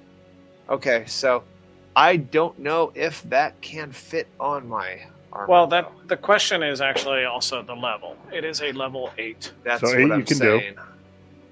[0.70, 1.44] Okay, so
[1.96, 5.02] I don't know if that can fit on my
[5.34, 5.48] armor.
[5.52, 6.08] Well, that though.
[6.08, 8.16] the question is actually also the level.
[8.32, 9.52] It is a level eight.
[9.66, 10.60] that's So what eight I'm you can do.
[10.60, 10.76] saying.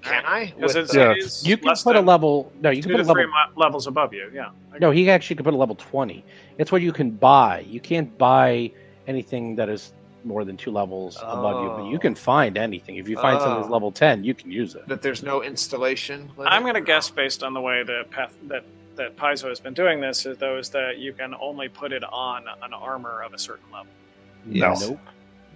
[0.02, 0.46] Can I?
[0.56, 1.10] Because With it's, the- Yeah.
[1.12, 2.50] it is You can put a level.
[2.60, 3.14] No, you can put a level.
[3.26, 4.30] mi- levels above you.
[4.34, 4.50] Yeah.
[4.80, 6.24] No, he actually could put a level 20.
[6.58, 7.60] It's what you can buy.
[7.68, 8.70] You can't buy
[9.06, 9.92] anything that is
[10.24, 12.00] more than two levels above you, but you Oh.
[12.00, 12.96] can find anything.
[12.96, 13.72] If you find something that's Oh.
[13.72, 14.84] level 10, you can use it.
[14.88, 16.30] But there's no installation.
[16.36, 16.52] limit?
[16.52, 18.64] I'm going to guess based on the way that path that
[18.96, 22.44] that Paizo has been doing this is those that you can only put it on
[22.62, 23.88] an armor of a certain level.
[24.46, 24.74] No.
[24.74, 24.98] Nope.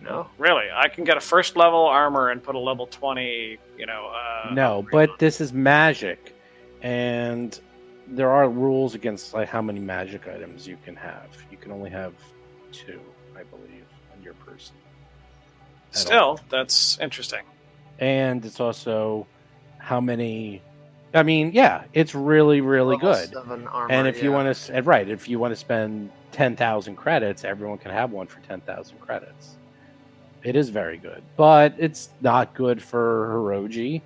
[0.03, 0.27] No.
[0.39, 3.59] Really, I can get a first level armor and put a level twenty.
[3.77, 4.07] You know.
[4.13, 5.17] Uh, no, but on.
[5.21, 6.35] this is magic,
[6.83, 7.59] and
[8.09, 11.29] there are rules against like how many magic items you can have.
[11.51, 12.15] You can only have
[12.73, 13.01] two,
[13.37, 13.78] I believe,
[14.31, 14.75] on your person.
[15.93, 16.37] at all.
[16.37, 17.43] still that's interesting.
[17.99, 19.27] and it's also
[19.79, 20.63] how many.
[21.15, 23.51] I mean, yeah, it's really, really Levels good.
[23.51, 26.97] an armor, And if you want to, right, if you want to spend ten thousand
[26.97, 29.57] credits, everyone can have one for ten thousand credits.
[30.45, 34.03] It is very good, but it's not good for Hiroji.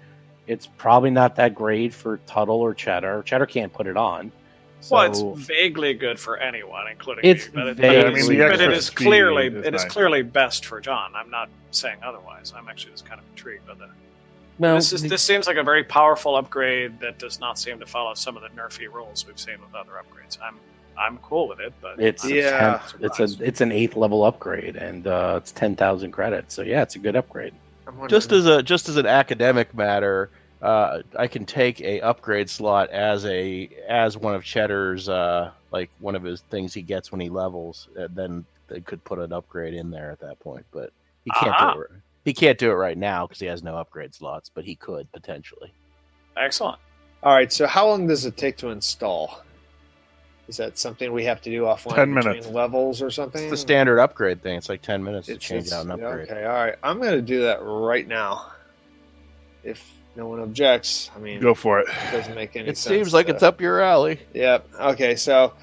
[0.46, 3.22] It's probably not that great for Tuttle or Cheddar.
[3.24, 4.32] Cheddar can't put it on.
[4.82, 7.52] So well, it's vaguely good for anyone, including It's me.
[7.54, 8.38] But it, vaguely but it is, good.
[8.38, 11.14] but it extra is speed clearly is it is clearly best for John.
[11.14, 12.52] I'm not saying otherwise.
[12.56, 13.88] I'm actually just kind of intrigued by the
[14.58, 17.86] well, this is this seems like a very powerful upgrade that does not seem to
[17.86, 20.36] follow some of the nerfy rules we've seen with other upgrades.
[20.42, 20.56] I'm
[20.98, 22.78] I'm cool with it, but it's I'm Yeah.
[22.78, 26.54] 10th it's a it's an eighth level upgrade, and uh, it's ten thousand credits.
[26.54, 27.54] So yeah, it's a good upgrade.
[28.08, 30.30] Just as a just as an academic matter,
[30.62, 35.90] uh, I can take a upgrade slot as a as one of Cheddar's uh, like
[35.98, 37.88] one of his things he gets when he levels.
[37.96, 40.92] And then they could put an upgrade in there at that point, but
[41.25, 41.75] he can't Aha.
[41.75, 41.90] do it.
[42.25, 45.11] He can't do it right now because he has no upgrade slots, but he could
[45.12, 45.72] potentially.
[46.37, 46.79] excellent.
[47.25, 47.53] All right.
[47.53, 49.42] So how long does it take to install?
[50.48, 52.48] Is that something we have to do offline 10 between minutes.
[52.48, 53.42] levels or something?
[53.42, 54.57] It's the standard upgrade thing.
[54.59, 56.29] It's like ten minutes to It's- change it's- out an upgrade.
[56.31, 56.75] Okay, all right.
[56.83, 58.53] I'm going to do that right now.
[59.64, 61.88] If no one objects, I mean, Go for it.
[61.88, 62.94] it doesn't make any It sense.
[62.94, 64.20] seems like to- it's up your alley.
[64.35, 64.68] Yep.
[64.81, 65.55] Okay, so,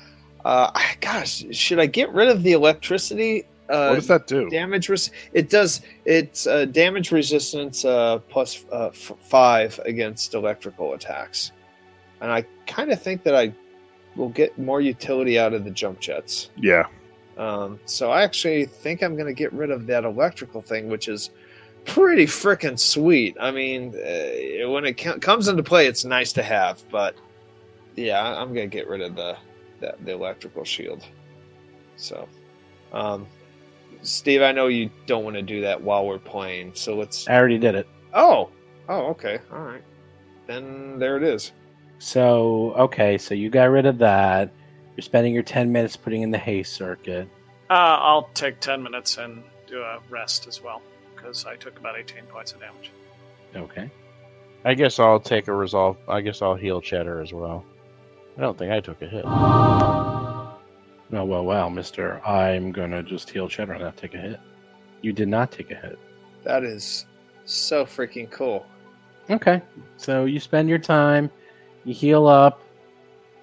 [0.44, 3.46] uh, gosh, should I get rid of the electricity?
[3.70, 4.50] Uh, what does that do?
[4.50, 10.96] damage res- it does it's uh, damage resistance uh, plus uh, f- five against electrical
[10.96, 11.52] attacks
[12.20, 13.54] and i kind of think that i
[14.16, 16.88] will get more utility out of the jump jets Yeah.
[17.38, 21.08] um, so i actually think i'm going to get rid of that electrical thing which
[21.08, 21.30] is
[21.90, 26.44] pretty freaking sweet i mean uh, when it co- comes into play it's nice to
[26.44, 27.16] have but
[27.96, 29.38] yeah I- i'm going to get rid of the,
[29.80, 31.04] the the electrical shield
[31.98, 32.28] so
[32.94, 33.28] um,
[34.02, 37.28] Steve, I know you don't want to do that while we're playing, so let's.
[37.28, 37.88] I already did it.
[38.14, 38.50] Oh,
[38.88, 39.84] oh, okay, all right.
[40.48, 41.52] Then there it is.
[42.00, 44.52] So okay, so you got rid of that.
[44.96, 47.28] You're spending your ten minutes putting in the haste circuit.
[47.70, 50.82] Uh, I'll take ten minutes and do a rest as well
[51.20, 52.92] because I took about eighteen points of damage.
[53.56, 53.90] Okay.
[54.66, 55.98] I guess I'll take a resolve.
[56.08, 57.66] I guess I'll heal Cheddar as well.
[58.38, 59.26] I don't think I took a hit.
[61.12, 62.26] Oh well, well, Mister.
[62.26, 64.40] I'm gonna just heal Cheddar and not take a hit.
[65.02, 65.98] You did not take a hit.
[66.44, 67.06] That is
[67.46, 68.66] so freaking cool.
[69.30, 69.62] Okay.
[69.98, 71.30] So you spend your time,
[71.86, 72.62] you heal up.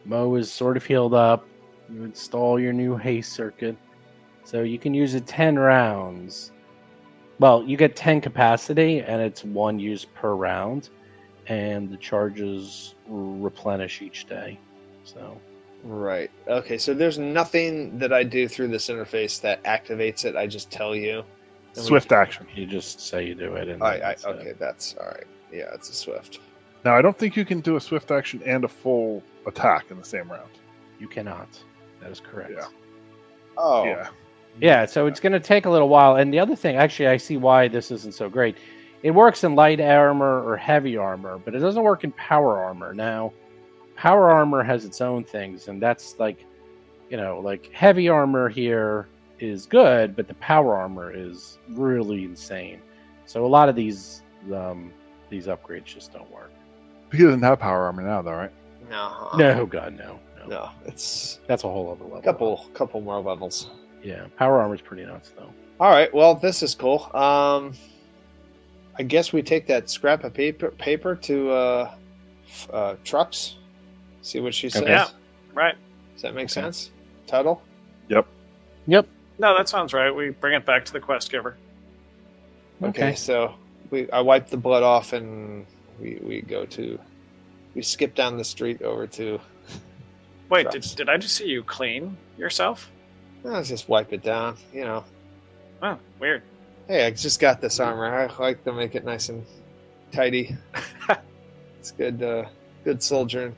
[0.05, 1.47] Mo is sort of healed up.
[1.93, 3.77] You install your new haste circuit.
[4.45, 6.53] So you can use it 10 rounds.
[7.39, 10.89] Well, you get 10 capacity and it's one use per round.
[11.49, 14.59] And the charges replenish each day.
[15.05, 15.41] So
[15.85, 16.31] Right.
[16.49, 20.35] Okay, so there's nothing that I do through this interface that activates it.
[20.35, 21.19] I just tell you.
[21.21, 21.25] And
[21.77, 22.47] we- Swift action.
[22.55, 23.69] you just say you do it.
[23.69, 24.29] And I, I, that's it.
[24.31, 25.27] okay, that's all right.
[25.53, 26.41] Yeah, it's a swift.
[26.85, 29.99] Now, I don't think you can do a swift action and a full attack in
[29.99, 30.51] the same round.
[30.99, 31.49] You cannot.
[32.01, 32.53] That is correct.
[32.57, 32.67] Yeah.
[33.57, 34.09] Oh, Yeah.
[34.61, 36.17] Yeah, so it's going to take a little while.
[36.17, 38.57] And the other thing, actually, I see why this isn't so great.
[39.03, 42.95] It works in light armor or heavy armor, but it doesn't work in power armor.
[42.95, 43.33] Now,
[43.97, 46.45] power armor has its own things, and that's like,
[47.11, 52.81] you know, like heavy armor here is good, but the power armor is really insane.
[53.27, 54.23] So a lot of these
[54.55, 54.93] um,
[55.29, 56.51] these upgrades just don't work.
[57.13, 58.53] He doesn't have power armor now, though, right?
[58.91, 60.47] No, No, God, no, no.
[60.47, 60.71] no.
[60.87, 62.23] It's That's a whole other level.
[62.23, 63.71] couple, couple more levels.
[64.03, 65.53] Yeah, power armor's pretty nuts though.
[65.81, 66.13] All right.
[66.15, 67.11] Well, this is cool.
[67.15, 67.75] Um,
[68.99, 71.95] I guess we take that scrap of paper paper to uh,
[72.73, 73.57] uh, trucks.
[74.23, 74.85] See what she says.
[74.87, 75.09] Yeah.
[75.53, 75.75] Right.
[76.15, 76.53] Does that make Okay.
[76.63, 76.91] sense?
[77.27, 77.63] Tuttle.
[78.09, 78.27] Yep.
[78.87, 79.07] Yep.
[79.39, 80.11] No, that sounds right.
[80.11, 81.57] We bring it back to the quest giver.
[82.83, 83.15] Okay.
[83.15, 83.55] So
[83.91, 85.67] we I wipe the blood off and
[86.01, 86.99] we we go to
[87.75, 89.39] we skip down the street over to.
[90.49, 92.91] Wait, did, did I just see you clean yourself?
[93.53, 94.57] Let's just wipe it down.
[94.73, 95.05] You know.
[95.83, 96.43] Oh, weird.
[96.89, 98.07] Hey, I just got this armor.
[98.07, 99.45] I like to make it nice and
[100.13, 100.57] tidy.
[101.79, 102.23] it's good.
[102.23, 102.47] Uh,
[102.85, 103.55] good soldiering.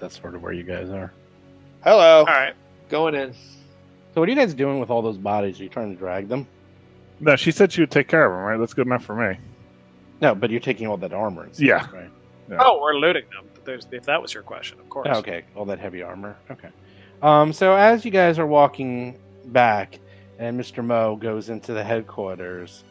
[0.00, 1.12] That's sort of where you guys are.
[1.82, 2.20] Hello.
[2.20, 2.54] All right.
[2.88, 3.32] Going in.
[4.14, 5.60] So what are you guys doing with all those bodies?
[5.60, 6.46] Are you trying to drag them?
[7.20, 8.40] No, she said she would take care of them.
[8.42, 8.56] right?
[8.58, 9.38] That's good enough for me.
[10.20, 11.44] No, but you're taking all that armor.
[11.44, 11.86] and stuff, Yeah.
[11.92, 12.10] Right.
[12.50, 12.56] Yeah.
[12.60, 13.48] Oh, we're looting them.
[13.64, 15.08] There's, if that was your question, of course.
[15.10, 16.36] Oh, okay, all that heavy armor.
[16.50, 16.68] Okay.
[17.22, 19.98] Um, so as you guys are walking back,
[20.38, 20.84] and Mr.
[20.84, 22.84] Mo goes into the headquarters,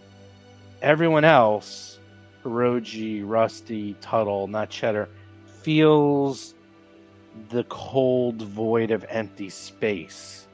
[0.81, 1.99] everyone else,
[2.43, 5.09] Hiroji, Rusty, Tuttle, not Cheddar,
[5.45, 6.55] feels
[7.49, 10.47] the cold void of empty space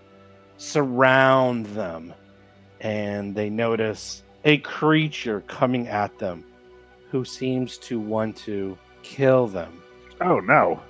[0.60, 2.14] surround them,
[2.82, 6.46] and they notice a creature coming at them,
[7.10, 9.82] who seems to want to kill them.
[10.22, 10.82] Oh no!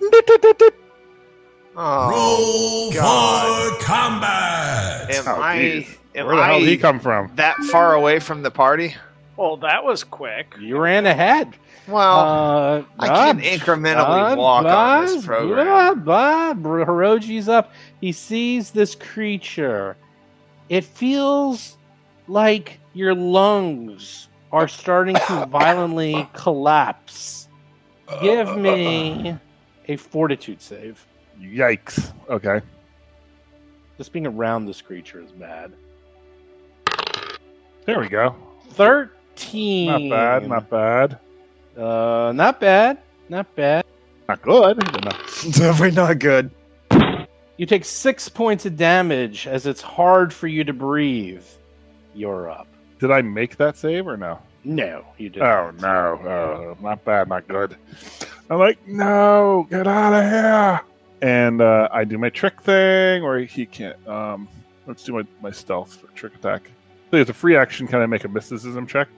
[1.80, 3.78] Oh, Roll God.
[3.78, 5.14] for combat.
[5.14, 5.86] am Oh, I
[6.16, 7.30] am Where the hell did he come from?
[7.36, 8.96] that far away from the party?
[9.36, 10.56] Well, that was quick.
[10.58, 11.54] You ran ahead.
[11.86, 16.00] Well, uh, I can uh, incrementally uh, walk on this program.
[16.02, 16.84] blah, blah.
[16.84, 17.72] Hiroji's up.
[18.00, 19.96] He sees this creature.
[20.68, 21.76] It feels
[22.26, 27.46] like your lungs are starting to violently collapse.
[28.20, 29.36] Give me
[29.86, 31.06] a fortitude save.
[31.40, 32.12] Yikes!
[32.28, 32.60] Okay,
[33.96, 35.72] Just being around this creature is bad.
[37.84, 38.34] there we go.
[38.70, 39.86] 13.
[40.10, 40.48] Not bad.
[40.48, 41.18] Not bad.
[41.76, 42.98] Uh, not bad.
[43.28, 43.84] Not bad.
[44.28, 44.76] Not good.
[45.04, 45.18] not-
[45.52, 46.50] Definitely not good.
[47.56, 51.44] You take six points of damage as it's hard for you to breathe.
[52.14, 52.68] You're up.
[53.00, 54.38] Did I make that save or no?
[54.64, 55.42] No, you did.
[55.42, 56.20] Oh no!
[56.24, 57.28] Oh, not bad.
[57.28, 57.76] Not good.
[58.50, 60.80] I'm like, no, get out of here!
[61.20, 63.96] And uh, I do my trick thing, or he can't.
[64.06, 64.48] Um,
[64.86, 66.70] let's do my, my stealth for trick attack.
[67.10, 67.86] So it's a free action.
[67.88, 69.08] Can I make a mysticism check?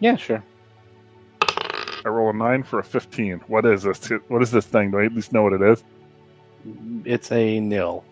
[0.00, 0.42] Yeah, sure.
[1.42, 3.40] I roll a nine for a fifteen.
[3.46, 4.08] What is this?
[4.28, 4.90] What is this thing?
[4.90, 5.84] Do I at least know what it is?
[7.04, 8.04] It's a nil.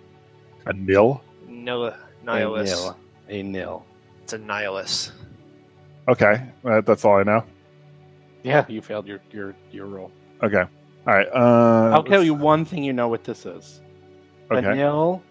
[0.67, 1.23] A nil.
[1.47, 2.77] No, A nihilist.
[2.77, 2.97] nil.
[3.31, 3.87] A nil.
[4.23, 5.13] It's a nihilist.
[6.07, 7.45] Okay, uh, that's all I know.
[8.43, 10.13] Yeah, you failed your your your roll.
[10.43, 10.65] Okay,
[11.09, 11.29] all right.
[11.33, 13.81] Uh, I'll tell you one thing you know what this is.
[14.51, 14.75] The Okay.
[14.75, 15.23] nil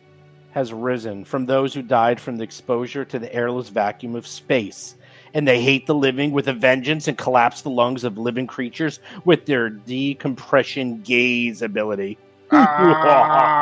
[0.51, 4.95] has risen from those who died from the exposure to the airless vacuum of space.
[5.35, 8.99] And they hate the living with a vengeance and collapse the lungs of living creatures
[9.23, 12.17] with their decompression gaze ability.
[12.51, 13.53] Ah,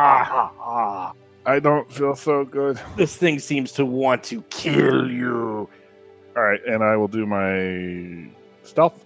[1.45, 2.79] I don't feel so good.
[2.95, 5.67] this thing seems to want to kill you.
[6.37, 8.29] All right, and I will do my
[8.63, 9.03] stealth.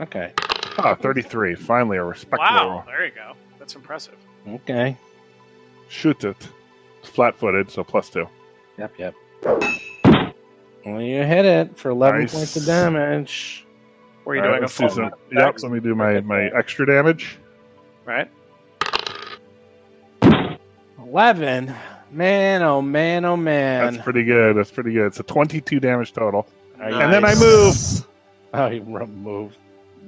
[0.00, 0.32] Okay.
[0.78, 1.54] Ah, 33.
[1.56, 2.82] Finally, a respectable Wow, roll.
[2.86, 3.32] there you go.
[3.58, 4.14] That's impressive.
[4.46, 4.96] Okay.
[5.88, 6.48] Shoot it.
[7.02, 8.28] Flat footed, so plus two.
[8.78, 9.14] Yep, yep.
[9.42, 12.34] Well, you hit it for 11 Nice.
[12.34, 13.66] points of damage.
[14.24, 16.44] Were you All right, doing a let's do some- Yep, let me do my, my
[16.56, 17.38] extra damage.
[18.04, 18.30] right?
[21.02, 21.74] 11.
[22.10, 23.92] Man, oh man, oh man.
[23.94, 24.56] That's pretty good.
[24.56, 25.06] That's pretty good.
[25.06, 26.46] It's a 22 damage total.
[26.80, 27.74] Are you- And then I move.
[28.54, 28.82] I you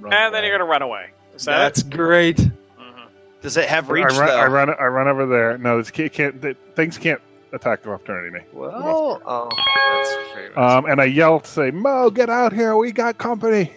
[0.01, 0.13] run, move.
[0.13, 1.11] Run And then you're gonna run away.
[1.35, 2.39] Is that That's great.
[2.39, 2.47] it?
[2.79, 3.07] Mhm.
[3.43, 4.37] Does it have I reach run, though?
[4.39, 4.71] I run.
[4.71, 5.59] I run over there.
[5.59, 6.41] No, this kid can't.
[6.43, 7.21] th- Things can't
[7.53, 8.41] attack the opportunity me.
[8.53, 10.55] Well, oh, that's very.
[10.55, 12.77] Um, and I yell to say, "Mo, get out here!
[12.77, 13.73] We got company!"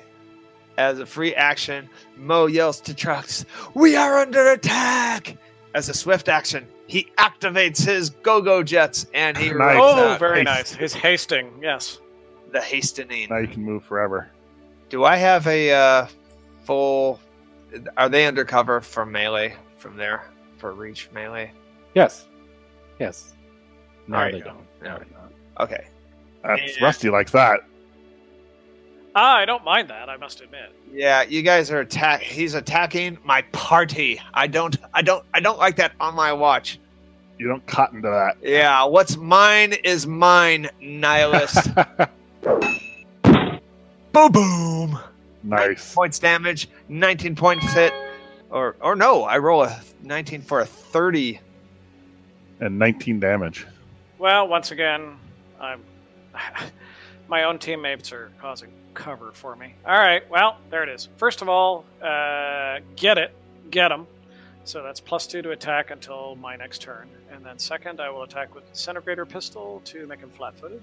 [0.77, 5.37] As a free action, Mo yells to Trucks, "We are under attack!"
[5.75, 9.55] As a swift action, he activates his go-go jets and he Nice.
[9.57, 10.45] rides Oh, out very haste.
[10.45, 10.73] nice.
[10.75, 11.99] His hasting, yes.
[12.51, 13.27] the hastening.
[13.31, 14.29] Now you can move forever.
[14.89, 16.07] Do I have a uh,
[16.63, 17.19] full?
[17.97, 20.25] Are they undercover from melee from there
[20.57, 21.51] for reach melee?
[21.95, 22.27] Yes.
[22.99, 23.33] Yes.
[24.07, 24.45] No, Alright, they no.
[24.45, 24.57] don't.
[24.83, 24.89] No.
[24.89, 25.31] No, not.
[25.59, 25.87] Okay.
[26.43, 26.85] That's Yeah.
[26.85, 27.61] Rusty likes that.
[29.15, 30.09] Ah, I don't mind that.
[30.09, 30.73] I must admit.
[30.91, 32.21] Yeah, you guys are attack.
[32.21, 34.19] He's attacking my party.
[34.33, 34.75] I don't.
[34.93, 35.23] I don't.
[35.33, 36.79] I don't like that on my watch.
[37.37, 38.37] You don't cotton to that.
[38.41, 41.69] Yeah, what's mine is mine, nihilist.
[44.13, 44.99] boom, boom.
[45.43, 45.93] nice.
[45.93, 47.93] Points damage, 19 points hit.
[48.49, 51.39] Or, or no, I roll a 19 for a 30.
[52.59, 53.65] And 19 damage.
[54.19, 55.17] Well, once again,
[55.59, 55.81] I'm.
[57.27, 59.73] my own teammates are causing cover for me.
[59.85, 61.09] All right, well, there it is.
[61.17, 63.35] First of all, uh, get it,
[63.69, 64.07] get them.
[64.65, 67.09] So that's plus two to attack until my next turn.
[67.31, 70.81] And then second, I will attack with the disintegrator pistol to make him flat-footed.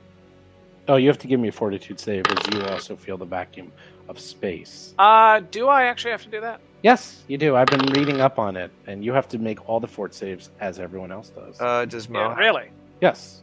[0.90, 3.70] Oh, you have to give me a fortitude save as you also feel the vacuum
[4.09, 4.92] of space.
[4.98, 6.61] Uh, do I actually have to do that?
[6.83, 7.55] Yes, you do.
[7.55, 10.50] I've been reading up on it, and you have to make all the fort saves
[10.59, 11.61] as everyone else does.
[11.61, 12.18] Uh, does Mo?
[12.31, 13.42] Yeah, really yes.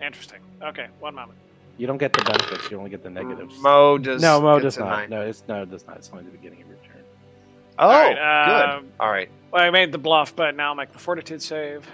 [0.00, 0.38] interesting.
[0.62, 1.38] Okay, one moment.
[1.76, 3.58] You don't get the benefits, you only get the negatives.
[3.58, 4.22] Mo does.
[4.22, 4.88] no, Mo does not.
[4.88, 5.10] nine.
[5.10, 5.98] No, it's no, it does not.
[5.98, 7.02] It's only the beginning of your turn.
[7.78, 8.70] Oh, All right, good.
[8.78, 9.28] um, All right.
[9.52, 11.86] Well, I made the bluff, but now I'll make the fortitude save.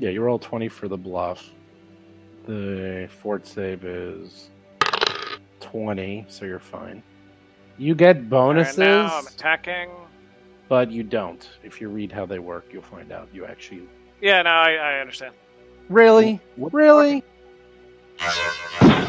[0.00, 1.48] Yeah, you roll twenty for the bluff.
[2.46, 4.50] The fort save is
[5.60, 7.02] twenty, so you're fine.
[7.78, 9.90] You get All right, bonuses, now I'm attacking.
[10.68, 11.48] but you don't.
[11.62, 13.28] If you read how they work, you'll find out.
[13.32, 13.88] You actually
[14.20, 15.34] Yeah, no, I, I understand.
[15.88, 17.22] really, really.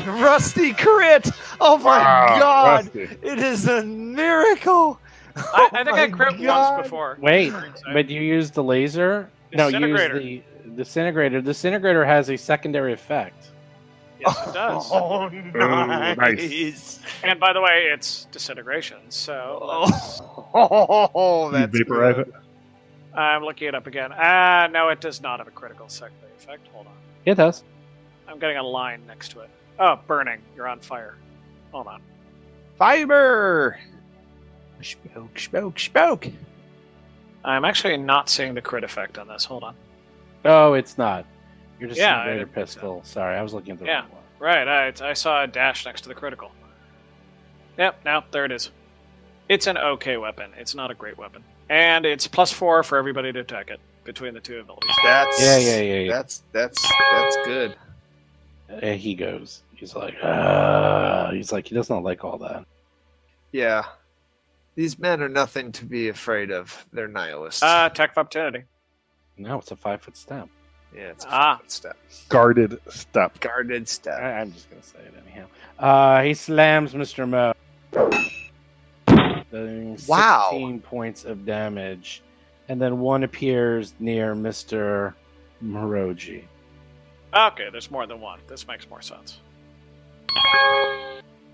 [0.06, 1.30] Rusty crit!
[1.62, 2.86] Oh my Wow, god!
[2.86, 3.10] Rusty.
[3.21, 5.00] It is a miracle!
[5.36, 6.78] I, I oh think Oh I crit God.
[6.78, 7.17] once before.
[7.21, 7.54] Wait,
[7.93, 9.30] but you use the laser?
[9.54, 10.19] No, use Disintegrator.
[10.19, 10.43] the
[10.77, 11.41] disintegrator.
[11.41, 13.49] Disintegrator has a secondary effect.
[14.19, 14.89] Yes, it does.
[14.91, 16.17] Oh, nice.
[16.17, 16.99] nice.
[17.23, 18.97] And by the way, it's disintegration.
[19.09, 19.59] So
[20.53, 22.27] Oh, You that's vaporize good.
[22.27, 22.33] it.
[23.17, 24.11] I'm looking it up again.
[24.15, 26.67] Ah, no, it does not have a critical secondary effect.
[26.73, 26.93] Hold on.
[27.25, 27.63] It does.
[28.27, 29.49] I'm getting a line next to it.
[29.79, 30.41] Oh, burning.
[30.55, 31.15] You're on fire.
[31.71, 32.01] Hold on.
[32.77, 33.79] Fiber!
[34.83, 36.27] Spoke, spoke, spoke.
[37.43, 39.43] I'm actually not seeing the crit effect on this.
[39.45, 39.75] Hold on.
[40.47, 41.25] Oh, it's not.
[41.79, 43.01] You're just Yeah, a I greater didn't think pistol.
[43.03, 43.99] Sorry, I was looking at the Yeah.
[44.01, 44.21] wrong one.
[44.39, 46.51] Right, I, I saw a dash next to the critical.
[47.77, 48.71] Yep, now there it is.
[49.49, 50.51] It's an okay weapon.
[50.57, 51.43] It's not a great weapon.
[51.69, 54.95] And it's plus four for everybody to attack it between the two abilities.
[55.03, 56.12] That's Yeah, yeah, yeah, yeah.
[56.13, 56.81] That's that's
[57.12, 57.75] that's good.
[58.69, 59.63] And he goes.
[59.75, 61.29] He's like, ah.
[61.31, 62.65] He's like, he does not like all that.
[63.51, 63.83] Yeah.
[64.75, 66.86] These men are nothing to be afraid of.
[66.93, 67.63] They're nihilists.
[67.63, 68.63] Uh, attack of opportunity.
[69.38, 70.50] No, it's a five foot step.
[70.95, 71.60] yeah, it's a ah.
[71.67, 71.97] step.
[72.30, 73.39] Guarded step.
[73.39, 74.19] Guarded step.
[74.19, 75.45] I, I'm just gonna say it anyhow.
[75.78, 77.28] Uh, he slams Mr.
[77.28, 77.54] Mo.
[79.52, 80.50] Doing Wow.
[80.52, 82.21] 16 points of damage,
[82.67, 85.13] and then one appears near Mr.
[85.63, 86.43] Moroji.
[87.34, 88.39] Okay, there's more than one.
[88.47, 89.39] This makes more sense.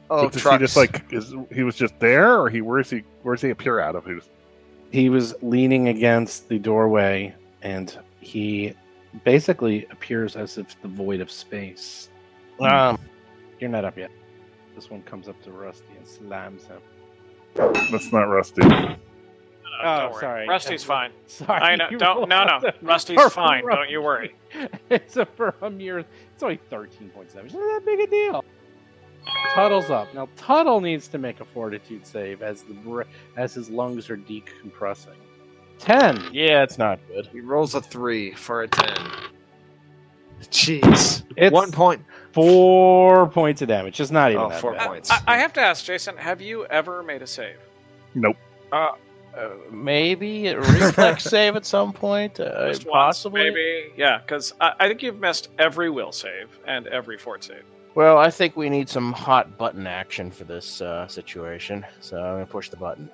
[0.10, 3.04] Oh, But does he just like is he was just there, or he where's he
[3.24, 4.06] where's he appear out of?
[4.06, 4.30] He was
[4.92, 8.74] He was leaning against the doorway, and he
[9.24, 12.10] basically appears as if the void of space.
[12.60, 13.00] Um,
[13.60, 14.12] You're not up yet.
[14.76, 16.80] This one comes up to Rusty and slams him.
[17.92, 18.62] that's not Rusty.
[18.64, 18.96] Uh,
[19.82, 20.48] Oh, sorry.
[20.48, 21.12] Rusty's fine.
[21.28, 21.90] Sorry, I know.
[21.98, 22.30] Don't.
[22.30, 22.72] No, no.
[22.84, 23.66] Rusty's for fine.
[23.66, 24.36] Don't you worry.
[24.92, 26.00] it's a for a mere.
[26.00, 27.48] It's only 13 points damage.
[27.48, 28.46] It's not that big a deal.
[29.56, 30.30] Tuttle's up now.
[30.36, 33.02] Tuttle needs to make a fortitude save as the br-
[33.36, 35.18] as his lungs are decompressing.
[35.80, 36.24] Ten.
[36.32, 37.28] yeah, it's not good.
[37.28, 38.96] He rolls a three for a ten.
[40.44, 41.24] Jeez.
[41.38, 42.04] It's One point.
[42.34, 43.96] Four points of damage.
[43.96, 44.88] Just not even Oh, that four bad.
[44.88, 45.12] points.
[45.12, 46.18] I, I have to ask, Jason.
[46.18, 47.58] Have you ever made a save?
[48.16, 48.38] Nope.
[48.72, 48.92] Uh,
[49.72, 53.44] maybe a reflex save at some point, uh, Just once, possibly.
[53.44, 53.92] maybe.
[53.98, 57.64] Yeah, because I, I think you've missed every will save and every fort save.
[57.96, 62.34] Well, I think we need some hot button action for this uh, situation, so I'm
[62.36, 63.10] gonna push the button.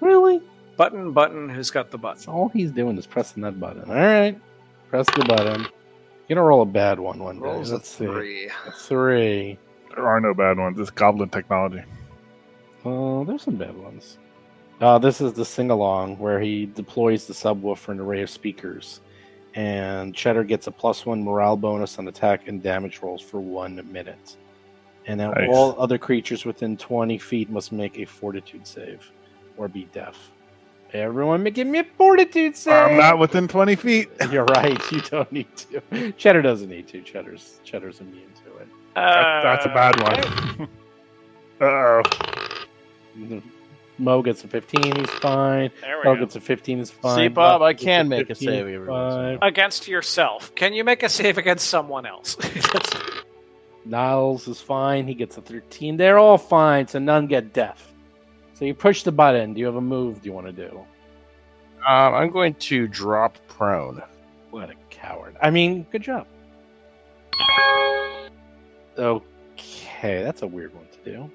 [0.00, 0.40] Really?
[0.76, 1.48] Button, button.
[1.48, 2.16] Who's got the button?
[2.18, 3.84] That's all he's doing is pressing that button.
[3.88, 4.38] All right.
[4.90, 5.62] Press the button.
[6.28, 7.42] You're gonna roll a bad one one day.
[7.42, 8.06] Rolls a Let's see.
[8.06, 8.46] three.
[8.66, 9.58] A three.
[9.94, 10.78] There are no bad ones.
[10.78, 11.82] It's goblin technology.
[12.84, 14.18] Oh, there's some bad ones.
[14.80, 19.00] Uh, this is the sing along where he deploys the subwoofer and array of speakers,
[19.54, 23.80] and Cheddar gets a plus one morale bonus on attack and damage rolls for one
[23.92, 24.36] minute.
[25.06, 25.48] And now Nice.
[25.52, 29.10] all other creatures within 20 feet must make a fortitude save
[29.56, 30.30] or be deaf.
[30.94, 32.72] Everyone, give me a fortitude save.
[32.72, 34.08] I'm not within 20 feet.
[34.30, 34.80] You're right.
[34.92, 36.12] You don't need to.
[36.12, 37.02] Cheddar doesn't need to.
[37.02, 38.68] Cheddar's Cheddar's immune to it.
[38.94, 40.00] Uh, That- that's a bad
[40.60, 40.68] one.
[41.60, 42.02] uh
[43.30, 43.42] oh.
[43.98, 44.96] Mo gets a 15.
[44.96, 45.70] He's fine.
[45.80, 46.20] There we Carl go.
[46.22, 47.16] gets a 15 is fine.
[47.16, 49.48] See, Bob, I gets can make a save every once in a fine.
[49.48, 50.54] Against yourself.
[50.54, 52.36] Can you make a save against someone else?
[53.84, 55.06] Niles is fine.
[55.06, 55.96] He gets a 13.
[55.96, 57.93] They're all fine, so none get deaf.
[58.54, 59.52] So you push the button.
[59.54, 60.78] Do you have a move do you want to do?
[61.86, 64.02] Um, I'm going to drop prone.
[64.50, 65.36] What a coward.
[65.42, 66.26] I mean, good job.
[68.96, 71.30] Okay, that's a weird one to do.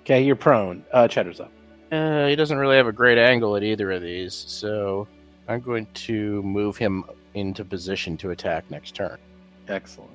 [0.00, 0.84] Okay, you're prone.
[0.92, 1.52] Uh, Cheddar's up.
[1.92, 5.06] Uh, he doesn't really have a great angle at either of these, so
[5.48, 7.04] I'm going to move him
[7.34, 9.18] into position to attack next turn.
[9.68, 10.10] Excellent.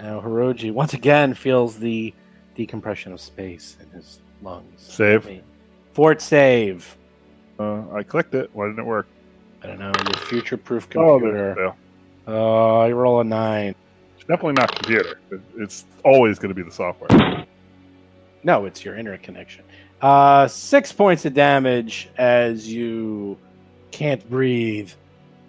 [0.00, 2.14] Now Hiroji once again feels the
[2.54, 4.80] decompression of space in his lungs.
[4.80, 5.42] Save.
[5.92, 6.96] Fort save.
[7.58, 8.50] Uh, I clicked it.
[8.52, 9.06] Why didn't it work?
[9.62, 11.74] I don't know your future-proof Oh, computer.
[12.26, 13.74] Oh, I roll a nine.
[14.16, 15.18] It's definitely not computer.
[15.56, 17.46] It's always going to be the software.
[18.42, 19.64] No, it's your internet connection.
[20.02, 23.38] Uh, six points of damage as you
[23.90, 24.90] can't breathe.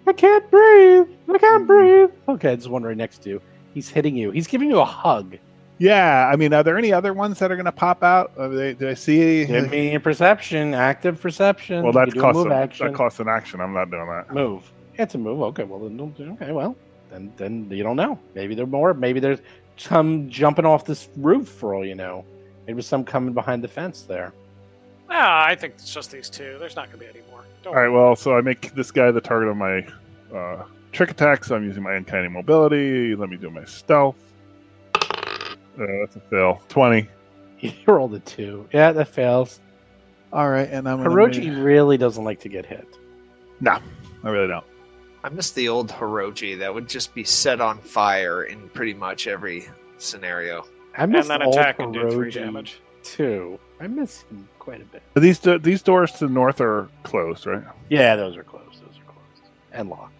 [0.06, 1.08] I can't breathe.
[1.28, 2.10] I can't breathe.
[2.28, 3.42] Okay, there's one right next to you.
[3.74, 4.30] He's hitting you.
[4.30, 5.36] He's giving you a hug.
[5.78, 8.32] Yeah, I mean, are there any other ones that are going to pop out?
[8.36, 9.44] They, do I see?
[9.44, 11.82] Give me a perception, active perception.
[11.84, 12.86] well, You that's cost move an, action.
[12.86, 13.60] that costs an action.
[13.60, 14.32] I'm not doing that.
[14.32, 14.62] move.
[14.94, 15.42] It's a move.
[15.42, 16.74] Okay, well then, don't- okay, well
[17.10, 18.18] then, then you don't know.
[18.34, 18.94] Maybe there's more.
[18.94, 19.40] Maybe there's
[19.76, 22.24] some jumping off this roof for all you know.
[22.66, 24.32] Maybe some coming behind the fence there.
[25.10, 26.56] Ah, I think it's just these two.
[26.58, 27.42] There's not going to be any more.
[27.62, 29.86] Don't All right, well, so I make this guy the target of my
[30.34, 33.14] uh, trick attack, so I'm using my uncanny mobility.
[33.14, 34.16] Let me do my stealth.
[35.76, 36.60] That's a fail.
[36.68, 37.08] 20.
[37.60, 38.68] You rolled a two.
[38.72, 39.60] Yeah, that fails.
[40.30, 42.86] All right, and I'm Hiroji really doesn't like to get hit.
[43.60, 43.78] No,
[44.22, 44.64] I really don't.
[45.24, 49.26] I miss the old Hiroji that would just be set on fire in pretty much
[49.26, 49.66] every
[49.96, 50.66] scenario.
[50.98, 52.78] I miss and then old attack and do three damage.
[53.02, 53.58] too.
[53.80, 55.02] I miss him quite a bit.
[55.14, 57.62] These do- these doors to the north are closed, right?
[57.88, 58.82] Yeah, those are closed.
[58.82, 60.12] Those are closed and locked.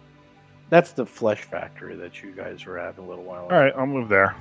[0.69, 3.55] That's the flesh factory that you guys were at a little while ago.
[3.55, 4.35] All right, I'll move there,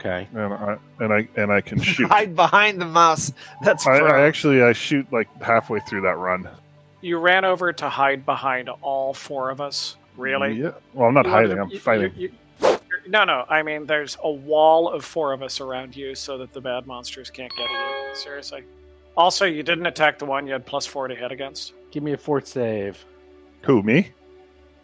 [0.00, 0.28] Okay.
[0.32, 2.08] and I and I and I can shoot.
[2.08, 3.32] Hide behind the mouse.
[3.62, 3.98] That's I.
[3.98, 6.48] I actually I shoot like halfway through that run.
[7.00, 9.96] You ran over to hide behind all four of us.
[10.16, 10.54] Really?
[10.54, 10.72] Yeah.
[10.94, 11.56] Well, I'm not You hiding.
[11.56, 12.12] to- I'm you- fighting.
[12.16, 12.30] you-
[12.62, 13.44] you- no, no.
[13.48, 16.86] I mean, there's a wall of four of us around you, so that the bad
[16.86, 18.14] monsters can't get at you.
[18.16, 18.64] Seriously.
[19.16, 21.72] Also, you didn't attack the one you had plus four to hit against.
[21.90, 23.02] Give me a fort save.
[23.62, 24.10] Who me?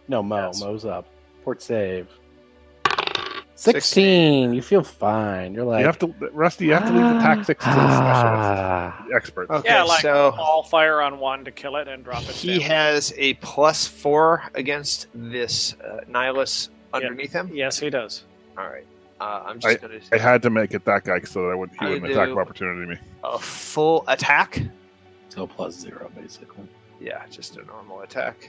[0.09, 0.47] No, Mo.
[0.47, 0.61] Yes.
[0.62, 1.07] Mo's up.
[1.43, 2.09] Fort save.
[3.73, 4.55] 16.
[4.55, 5.55] You feel fine.
[5.55, 5.81] You're like.
[5.81, 6.67] you have to, Rusty.
[6.67, 9.05] You have to leave the tactics to the specialist, Ah.
[9.09, 9.51] the experts.
[9.51, 12.31] Okay, yeah, like so all fire on one to kill it and drop it.
[12.31, 17.51] he has a plus four against this uh, Nihilus underneath him.
[17.53, 18.25] Yes, he does.
[18.59, 18.87] All right.
[19.21, 21.79] Uh, I'm just going I had to make it that guy so that I wouldn't.
[21.79, 22.99] he I wouldn't attack of opportunity me.
[23.23, 24.61] a full attack.
[25.29, 26.69] So plus zero, basically.
[27.01, 28.49] Yeah, just a normal attack.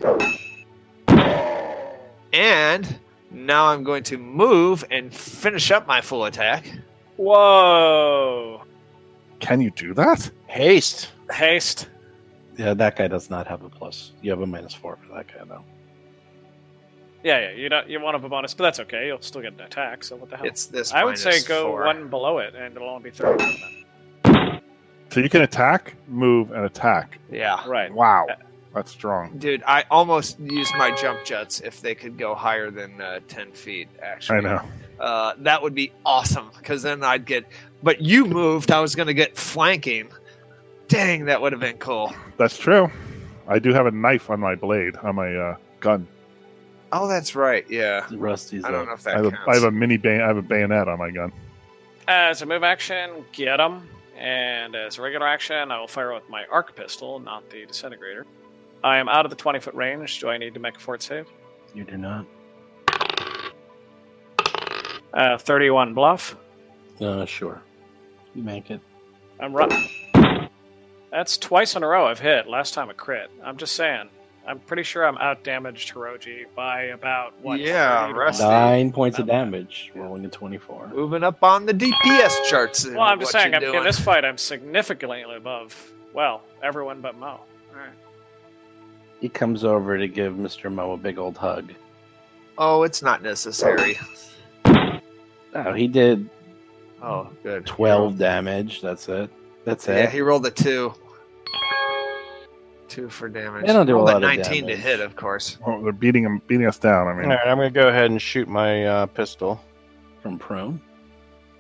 [2.34, 2.99] And
[3.32, 6.71] now I'm going to move and finish up my full attack.
[7.17, 8.63] Whoa!
[9.39, 10.30] Can you do that?
[10.47, 11.11] Haste.
[11.32, 11.89] Haste.
[12.57, 14.13] Yeah, that guy does not have a plus.
[14.21, 15.63] You have a minus four for that guy, though.
[17.23, 17.51] Yeah, yeah.
[17.51, 17.89] You don't.
[17.89, 19.07] You won't have a bonus, but that's okay.
[19.07, 20.03] You'll still get an attack.
[20.03, 20.45] So what the hell?
[20.45, 20.93] It's this.
[20.93, 21.86] I would say go four.
[21.86, 23.43] one below it, and it'll only be thirty.
[25.09, 27.19] So you can attack, move, and attack.
[27.32, 27.93] Yeah, Right.
[27.93, 28.36] Wow, Yeah.
[28.76, 29.38] That's strong.
[29.39, 29.63] dude.
[29.65, 33.88] I almost used my jump jets if they could go higher than uh, ten feet.
[34.03, 34.61] Actually, I know.
[34.99, 37.45] Uh, that would be awesome because then I'd get.
[37.82, 38.71] But you moved.
[38.71, 40.09] I was going to get flanking.
[40.88, 42.13] Dang, that would have been cool.
[42.38, 42.91] That's true.
[43.47, 46.07] I do have a knife on my blade on my uh, gun.
[46.91, 47.65] Oh, that's right.
[47.69, 48.05] Yeah.
[48.11, 48.88] Rusty's I don't up.
[48.88, 49.47] know if I that have, counts.
[49.49, 51.32] I have a mini bay- I have a bayonet on my gun.
[52.07, 53.89] As a move action, get him.
[54.17, 58.26] And as a regular action, I will fire with my arc pistol, not the disintegrator.
[58.86, 60.19] I am out of the 20 foot range.
[60.19, 61.25] Do I need to make a fort save?
[61.73, 62.25] You do not.
[65.11, 66.38] Uh, 31 bluff.
[67.01, 67.63] Uh, sure.
[68.36, 68.79] You make it.
[69.39, 69.89] I'm running.
[71.09, 72.47] That's twice in a row I've hit.
[72.47, 73.31] Last time a crit.
[73.43, 74.07] I'm just saying.
[74.47, 77.59] I'm pretty sure I'm out damaged Hiroji by about what?
[77.59, 78.43] Yeah, 30 Rusty.
[78.43, 78.53] one.
[78.53, 80.91] Nine points of damage, rolling a 24.
[80.93, 82.86] Moving up on the DPS charts.
[82.86, 83.55] Well, I'm just saying.
[83.55, 85.91] I'm, in this fight, I'm significantly above.
[86.13, 87.25] Well, everyone but Mo.
[87.27, 87.39] All
[87.73, 87.89] right.
[89.22, 90.72] He comes over to give Mr.
[90.72, 91.74] Mo a big old hug.
[92.57, 93.97] Oh, it's not necessary.
[94.66, 96.30] Oh, he did
[97.01, 97.66] Oh, good.
[97.66, 98.82] 12 damage.
[98.82, 99.30] That's it.
[99.63, 99.95] That's it.
[99.95, 100.93] Yeah, he rolled a two.
[102.88, 103.66] Two for damage.
[103.66, 105.57] They don't do a Rolled lot of 19 to hit, of course.
[105.66, 107.07] Oh, they're beating him, beating us down.
[107.07, 109.59] I mean, All right, I'm going to go ahead and shoot my uh, pistol.
[110.22, 110.80] From prone.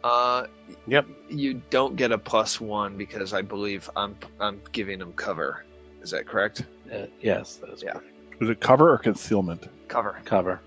[0.03, 0.45] Uh,
[0.87, 1.05] Yep.
[1.29, 5.63] you don't get a plus one because I believe I'm I'm giving him cover.
[6.01, 6.63] Is that correct?
[6.93, 7.93] Uh, yes, that is Yeah.
[7.93, 8.07] correct.
[8.41, 9.67] is it cover or concealment?
[9.87, 10.19] Cover.
[10.25, 10.61] Cover.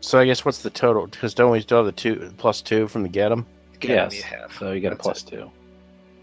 [0.00, 1.06] So I guess what's the total?
[1.06, 3.44] Because don't we still have the two plus two from the get 'em?
[3.80, 4.12] Get yes.
[4.12, 4.52] him, you have.
[4.58, 5.26] So you get That's a plus it.
[5.28, 5.50] two.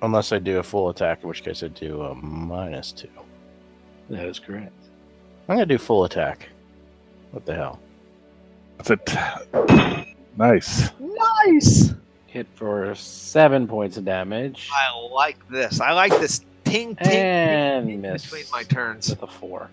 [0.01, 3.07] Unless I do a full attack, in which case I do a minus two.
[4.09, 4.73] That is correct.
[5.47, 6.49] I'm going to do full attack.
[7.31, 7.79] What the hell?
[8.77, 10.15] That's it.
[10.37, 10.89] Nice.
[10.99, 11.93] Nice.
[12.27, 14.69] Hit for seven points of damage.
[14.73, 15.79] I like this.
[15.79, 19.09] I like this ting ting And ting miss between my turns.
[19.09, 19.69] with a four.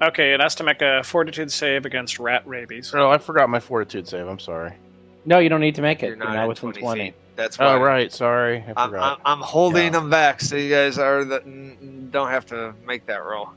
[0.00, 2.92] Okay, it has to make a fortitude save against rat rabies.
[2.94, 4.26] Oh, I forgot my fortitude save.
[4.26, 4.72] I'm sorry.
[5.24, 6.06] No, you don't need to make it.
[6.08, 7.14] You're You're, not now at within 20, 20.
[7.36, 7.66] That's why.
[7.66, 8.12] Oh, right.
[8.12, 8.64] Sorry.
[8.76, 9.16] I I'm, I'm.
[9.24, 9.90] I'm holding Yeah.
[9.90, 11.40] them back, so you guys are the
[12.10, 13.50] don't have to make that roll.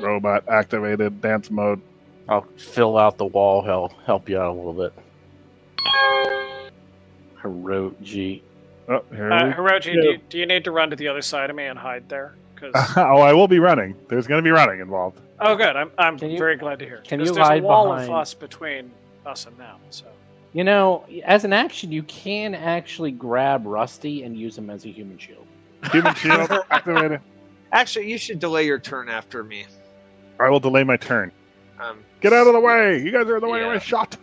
[0.00, 1.20] Robot activated.
[1.22, 1.80] Dance mode.
[2.28, 3.62] I'll fill out the wall.
[3.62, 4.92] Help help you out a little bit.
[7.42, 8.42] Hiroji.
[8.88, 11.50] Oh, here Uh, Hiroji, do you, do you need to run to the other side
[11.50, 12.34] of me and hide there?
[12.56, 13.94] 'Cause- oh, I will be running.
[14.08, 15.20] There's going to be running involved.
[15.40, 15.74] oh, good.
[15.76, 16.98] I'm, I'm you- very glad to hear.
[17.04, 18.90] Can you there's hide a wall behind- of us between
[19.26, 19.76] us and them.
[19.90, 20.06] So
[20.52, 24.88] You know, as an action, you can actually grab Rusty and use him as a
[24.90, 25.46] human shield.
[25.92, 27.20] Human shield activated.
[27.72, 29.66] Actually, you should delay your turn after me.
[30.38, 31.32] I will delay my turn.
[31.80, 33.02] Um, Get out of the way!
[33.02, 34.16] You guys are in the way of my shot.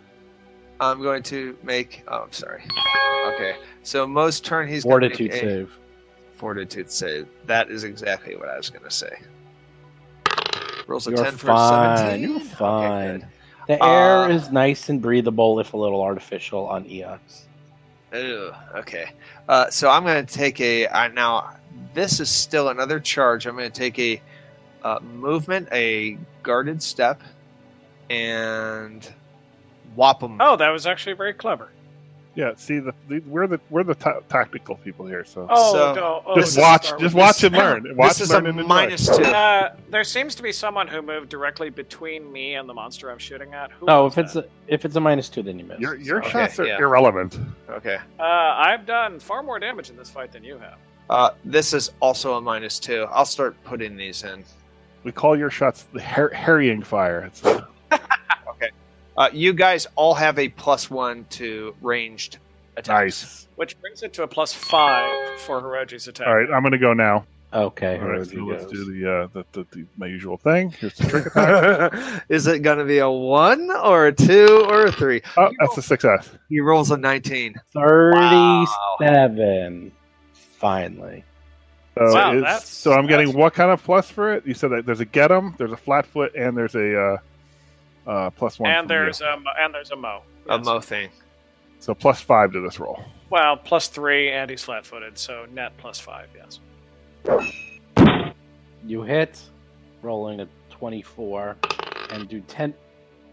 [0.90, 2.02] I'm going to make.
[2.08, 2.64] Oh, I'm sorry.
[3.34, 5.78] Okay, so most turn he's going to Fortitude make a save.
[6.34, 7.26] fortitude save.
[7.46, 9.16] That is exactly what I was going to say.
[10.88, 11.96] Rolls a You're ten for fine.
[11.98, 12.30] seventeen.
[12.30, 13.18] You're Okay, fine.
[13.20, 13.26] good.
[13.68, 17.04] the air Uh, is nice and breathable, if a little artificial, on E.
[18.12, 19.10] Ew, okay.
[19.48, 20.86] Uh, so I'm going to take a.
[20.88, 21.54] Uh, now,
[21.94, 23.46] this is still another charge.
[23.46, 24.20] I'm going to take a
[24.82, 27.22] uh, movement, a guarded step,
[28.10, 29.10] and
[29.94, 30.38] whop them.
[30.40, 31.70] Oh, that was actually very clever.
[32.34, 35.22] Yeah, see, the, the we're the we're the ta- tactical people here.
[35.22, 37.44] So Oh, So, no, oh, just watch, just watch this.
[37.44, 37.94] and learn.
[37.94, 39.22] Watch, this is a learn, and minus two.
[39.22, 43.18] Uh, there seems to be someone who moved directly between me and the monster I'm
[43.18, 43.70] shooting at.
[43.72, 44.46] Who Oh, if it's that?
[44.46, 45.78] a, if it's a minus two, then you miss.
[45.78, 46.78] Your your Okay, shots are yeah.
[46.78, 47.38] irrelevant.
[47.68, 47.98] Okay.
[48.18, 50.78] uh, I've done far more damage in this fight than you have.
[51.10, 53.02] Uh, this is also a minus two.
[53.10, 54.42] I'll start putting these in.
[55.04, 57.24] We call your shots the har- harrying fire.
[57.26, 57.66] It's uh,
[59.16, 62.38] Uh, you guys all have a plus one to ranged
[62.76, 62.88] attacks.
[63.22, 63.46] nice.
[63.56, 66.26] Which brings it to a plus five for Hiroji's attack.
[66.26, 67.24] All right, I'm going to go now.
[67.54, 70.70] Okay, All right, so let's do the, uh, the, the, the my usual thing.
[70.70, 72.24] Here's the trick attack.
[72.30, 75.20] is it going to be a one or a two or a three?
[75.36, 76.30] oh, that's a success.
[76.48, 77.54] He rolls a 19.
[78.98, 79.92] Thirty-seven.
[80.32, 81.24] Finally.
[81.98, 84.46] So, Wow, that's- so I'm getting what kind of plus for it?
[84.46, 87.18] You said that there's a get 'em, there's a flat foot, and there's a uh,
[88.06, 88.70] uh, plus one.
[88.70, 89.02] and from you.
[89.04, 90.22] there's a mo- and there's a mo.
[90.48, 91.08] A mo thing.
[91.78, 93.02] so plus five to this roll.
[93.30, 96.28] Well, plus three, and he's flat-footed, so net plus five.
[96.36, 96.60] Yes.
[98.86, 99.40] You hit,
[100.02, 101.56] rolling a twenty-four,
[102.10, 102.74] and do ten.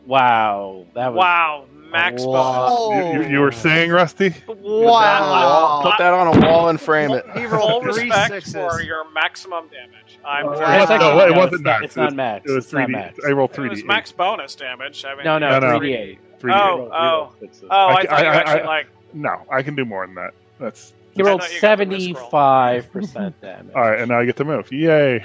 [0.05, 3.13] Wow, that was Wow, max a bonus.
[3.15, 4.34] You, you, you were saying, Rusty?
[4.47, 5.82] Wow.
[5.84, 7.26] Put that on a wall and frame it.
[7.36, 10.09] He rolled three respect for your maximum damage.
[10.26, 10.95] I'm Uh, very it's no,
[11.26, 11.84] it no, wasn't it's max.
[11.86, 12.49] It's not max.
[12.49, 12.89] It was 3D.
[12.89, 13.20] max.
[13.28, 13.70] I rolled It 3D.
[13.70, 15.03] was max bonus damage.
[15.05, 15.78] I mean, No, no, No, no.
[15.80, 16.20] three d eight.
[16.45, 16.89] Oh, oh.
[16.93, 17.32] Oh,
[17.70, 18.88] I I, ca- thought you I- actually I- like.
[19.13, 20.32] No, I can do more than that.
[20.59, 22.30] That's He rolled thought you got the risk roll.
[22.30, 23.74] seventy-five percent damage.
[23.76, 24.72] all right, and now I get to move.
[24.72, 25.24] Yay!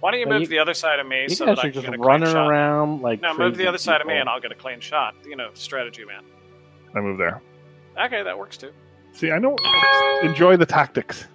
[0.00, 1.56] Why don't you Well, move you- to the other side of me You so guys
[1.56, 2.48] that I are can just get a clean running shot?
[2.48, 4.54] around like No, move to the crazy other side of me, and I'll get a
[4.54, 5.14] clean shot.
[5.26, 6.22] You know, strategy, man.
[6.94, 7.40] I move there.
[8.00, 8.70] Okay, that works too.
[9.12, 9.60] See, I don't
[10.22, 11.26] enjoy the tactics.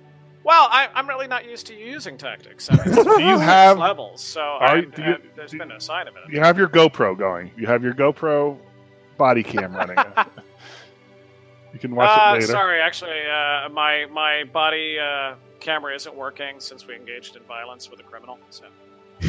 [0.44, 2.70] Well, I, I'm really not used to using tactics.
[2.70, 4.22] I mean, Do you have levels?
[4.22, 6.24] So Are I, you- do you- I- there's do- been no sign of it.
[6.34, 7.52] you have your GoPro going?
[7.58, 8.58] You have your GoPro
[9.18, 9.98] body cam running.
[11.74, 12.48] you can watch Uh, it later.
[12.48, 17.90] sorry, actually, uh, my my body uh, camera isn't working since we engaged in violence
[17.90, 18.38] with a criminal.
[18.50, 18.66] So,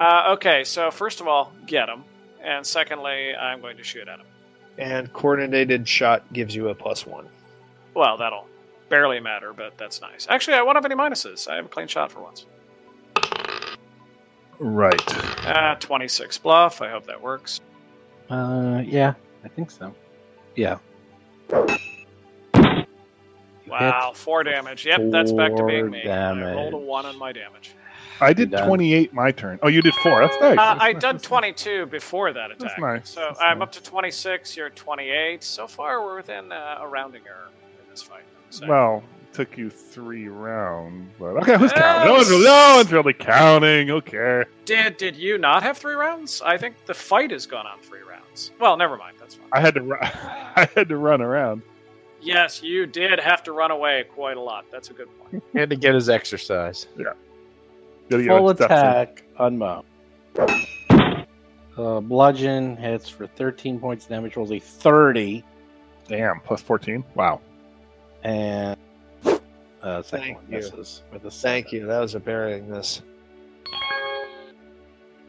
[0.00, 0.64] uh, okay.
[0.64, 2.02] So first of all, get him,
[2.42, 4.26] and secondly, I'm going to shoot at him.
[4.78, 7.26] And coordinated shot gives you a plus one.
[7.94, 8.46] Well, that'll
[8.88, 10.26] barely matter, but that's nice.
[10.28, 11.48] Actually, I won't have any minuses.
[11.48, 12.46] I have a clean shot for once.
[14.58, 15.46] Right.
[15.46, 16.80] Uh, 26 bluff.
[16.80, 17.60] I hope that works.
[18.30, 19.14] Uh, yeah,
[19.44, 19.94] I think so.
[20.54, 20.78] Yeah.
[23.68, 24.86] Wow, four damage.
[24.86, 26.08] Yep, that's back to being four me.
[26.08, 27.74] I rolled a one on my damage.
[28.20, 28.66] I did Done.
[28.66, 29.58] 28 my turn.
[29.62, 30.20] Oh, you did four.
[30.20, 30.52] That's nice.
[30.52, 31.02] Uh, That's I nice.
[31.02, 32.78] done That's 22 before that That's attack.
[32.78, 33.10] nice.
[33.10, 33.66] So That's I'm nice.
[33.66, 34.56] up to 26.
[34.56, 35.44] You're 28.
[35.44, 37.48] So far, we're within uh, a rounding error
[37.82, 38.22] in this fight.
[38.50, 41.80] So, Well, it took you three rounds, but okay, who's Yes.
[41.80, 42.06] counting?
[42.08, 43.90] No one's, really, no one's really counting.
[43.90, 44.44] Okay.
[44.64, 46.40] did did you not have three rounds?
[46.44, 48.52] I think the fight has gone on three rounds.
[48.60, 49.16] Well, never mind.
[49.18, 49.48] That's fine.
[49.52, 50.00] I had to run.
[50.02, 51.62] I had to run around.
[52.20, 54.64] Yes, you did have to run away quite a lot.
[54.72, 55.42] That's a good point.
[55.52, 56.86] He had to get his exercise.
[56.96, 58.78] Gotta Full my steps in.
[58.78, 59.84] attack on Mo.
[61.76, 65.44] Uh, bludgeon hits for 13 points of damage, rolls a 30,
[66.08, 67.04] Damn, plus 14.
[67.14, 67.40] Wow.
[68.26, 68.76] And
[69.82, 70.56] uh, Thank you.
[70.56, 71.86] misses with a Thank you.
[71.86, 73.02] That was a burying this.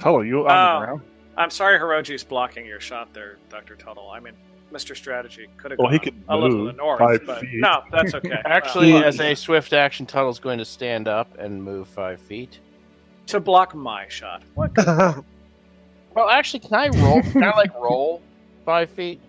[0.02, 0.80] Hello, you on Oh.
[0.80, 1.02] the ground?
[1.38, 3.76] I'm sorry Hiroji's blocking your shot there, Dr.
[3.76, 4.10] Tuttle.
[4.10, 4.34] I mean,
[4.74, 4.96] Mr.
[4.96, 7.40] Strategy could have Well, gone he could a little to move the north, five but
[7.42, 7.60] feet.
[7.60, 8.32] no, that's okay.
[8.46, 12.60] Actually, Uh, as a swift action, Tuttle's going to stand up and move five feet.
[13.28, 14.42] to block my shot.
[14.56, 14.72] What?
[16.16, 17.22] Well, actually, can I roll?
[17.22, 18.24] Can I like roll
[18.66, 19.22] five feet?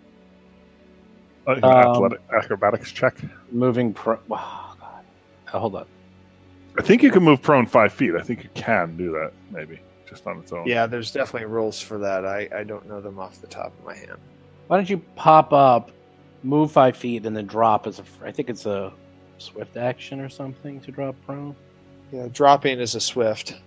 [1.49, 3.17] Uh, an Um, athletic acrobatics check.
[3.51, 4.19] Moving pro.
[4.29, 5.05] Wow, God.
[5.53, 5.87] Uh, hold on.
[6.79, 8.15] I think you can move prone five feet.
[8.15, 10.67] I think you can do that, maybe just on its own.
[10.67, 12.25] yeah, there's definitely rules for that.
[12.25, 14.17] I, I don't know them off the top of my head.
[14.69, 15.91] Why don't you pop up,
[16.45, 18.05] move five feet, and then drop as a.
[18.25, 18.93] I think it's a
[19.39, 21.55] swift action or something to drop prone,
[22.13, 23.61] Yeah, dropping is a swift.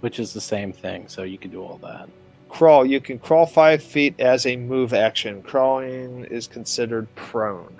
[0.00, 1.06] which is the same thing.
[1.08, 2.08] So you can do all that.
[2.50, 2.84] Crawl.
[2.84, 5.42] You can crawl five feet as a move action.
[5.42, 7.76] Crawling is considered prone.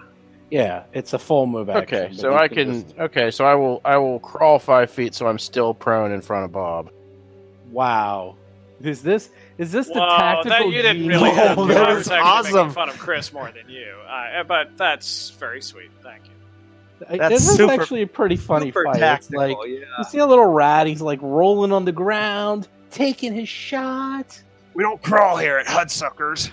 [0.51, 1.99] Yeah, it's a full move action.
[1.99, 2.83] Okay, so I can.
[2.85, 3.81] just- Okay, so I will.
[3.85, 6.91] I will crawl five feet, so I'm still prone in front of Bob.
[7.71, 8.37] wow.
[8.83, 10.59] Is this is this the Whoa, tactical?
[10.59, 11.29] that, you didn't really.
[11.29, 12.21] Whoa, have, that I is was actually
[12.53, 12.71] awesome.
[12.71, 15.91] fun of Chris more than you, uh, but that's very sweet.
[16.03, 17.19] Thank you.
[17.19, 19.03] That's this is actually a pretty funny Super fight.
[19.03, 19.85] It's like yeah.
[19.99, 20.87] you see a little rat.
[20.87, 24.43] He's like rolling on the ground, taking his shot,
[24.75, 26.51] We don't crawl here at Hudsuckers.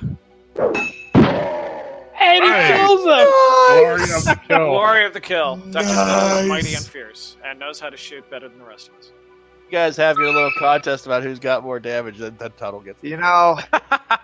[0.60, 2.78] and he Nice.
[2.78, 3.28] kills him.
[3.70, 4.58] Glory of the kill.
[4.72, 5.56] Glory of the kill.
[5.58, 5.86] Dr.
[5.88, 8.96] Tuttle is mighty and fierce and knows how to shoot better than the rest of
[8.96, 9.12] us.
[9.66, 13.04] You guys have your little contest about who's got more damage than that Tuttle gets.
[13.04, 13.60] You know,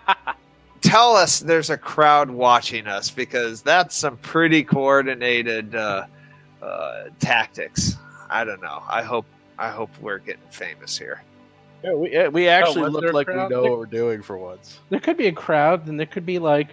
[0.80, 6.06] tell us there's a crowd watching us because that's some pretty coordinated uh,
[6.62, 7.96] uh, tactics.
[8.30, 8.82] I don't know.
[8.88, 9.26] I hope
[9.58, 11.22] I hope we're getting famous here.
[11.84, 13.50] Yeah, we, we actually was look there a like we crowd?
[13.50, 14.78] know what we're doing for once.
[14.88, 16.68] There could be a crowd, and there could be like,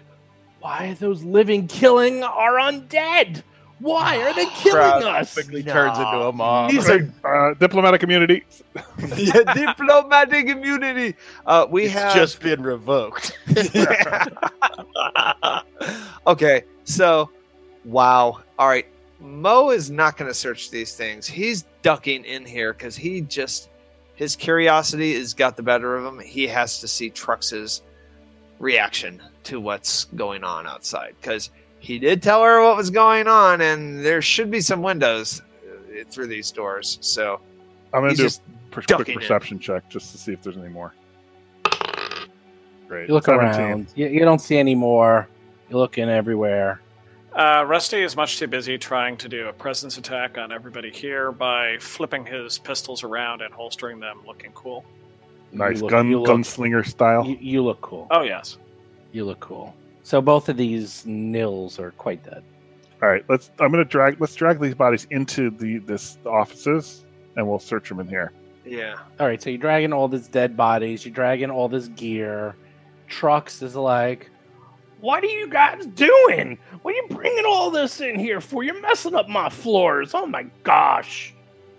[0.62, 3.44] why are those living killing our undead?
[3.80, 5.34] Why are they killing Crowd us?
[5.34, 6.72] quickly turns into a mob.
[6.72, 8.44] These are Uh, diplomatic immunity.
[9.18, 11.16] yeah, diplomatic immunity.
[11.46, 13.38] Uh, we it's have just been revoked.
[16.28, 17.30] okay, so
[17.86, 18.40] wow.
[18.60, 18.86] All right,
[19.20, 21.26] Mo is not going to search these things.
[21.28, 23.70] He's ducking in here because he just
[24.22, 26.20] his curiosity has got the better of him.
[26.20, 27.82] He has to see Trux's
[28.60, 31.50] reaction to what's going on outside because
[31.80, 36.04] he did tell her what was going on, and there should be some windows uh,
[36.08, 37.00] through these doors.
[37.02, 37.42] So
[37.92, 39.20] I'm gonna do just a per- ducking quick in.
[39.22, 40.94] perception check just to see if there's any more.
[42.88, 43.08] Great.
[43.08, 43.60] You look 17.
[43.60, 43.88] around.
[43.96, 45.28] You, you don't see any more.
[45.68, 46.80] You're looking everywhere.
[47.36, 51.32] Uh, Rusty is much too busy trying to do a presence attack on everybody here
[51.32, 54.84] by flipping his pistols around and holstering them, looking cool.
[55.54, 57.26] Nice look- gun look- gunslinger style.
[57.26, 58.08] You, you look cool.
[58.12, 58.58] Oh yes.
[59.14, 59.74] You look cool.
[60.04, 62.44] So both of these nils are quite dead.
[63.04, 63.50] All right, let's.
[63.60, 64.20] I'm gonna drag.
[64.22, 67.04] Let's drag these bodies into the this offices,
[67.36, 68.32] and we'll search them in here.
[68.66, 68.96] yeah.
[69.20, 71.06] All right, so you're dragging all these dead bodies.
[71.06, 72.56] You're dragging all this gear.
[73.10, 74.30] Trux is like,
[75.02, 76.58] what are you guys doing?
[76.82, 78.64] What are you bringing all this in here for?
[78.64, 80.12] You're messing up my floors.
[80.14, 81.34] Oh my gosh.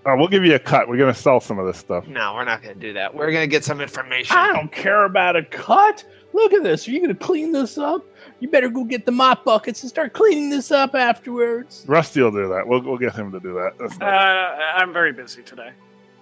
[0.05, 0.89] Uh, we'll give you a cut.
[0.89, 2.07] We're gonna sell some of this stuff.
[2.09, 3.15] No, we're not going to do that.
[3.15, 4.37] We're going to get some information.
[4.37, 6.05] I don't care about a cut.
[6.33, 6.89] Look at this.
[6.89, 8.05] Are you going to clean this up?
[8.41, 11.85] You better go get the mop buckets and start cleaning this up afterwards.
[11.87, 12.67] Rusty will do that.
[12.67, 14.01] We'll we'll get him to do that.
[14.01, 15.71] Uh, I'm very busy today.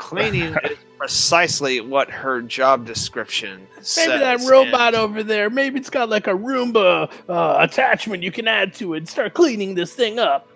[0.00, 4.08] Cleaning is precisely what her job description says.
[4.08, 8.48] Maybe that robot over there, maybe it's got like a Roomba uh, attachment you can
[8.48, 9.08] add to it.
[9.08, 10.48] Start cleaning this thing up.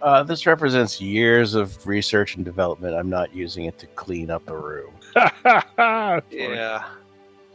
[0.00, 2.94] Uh, this represents years of research and development.
[2.94, 4.94] I'm not using it to clean up a room.
[6.30, 6.84] Yeah.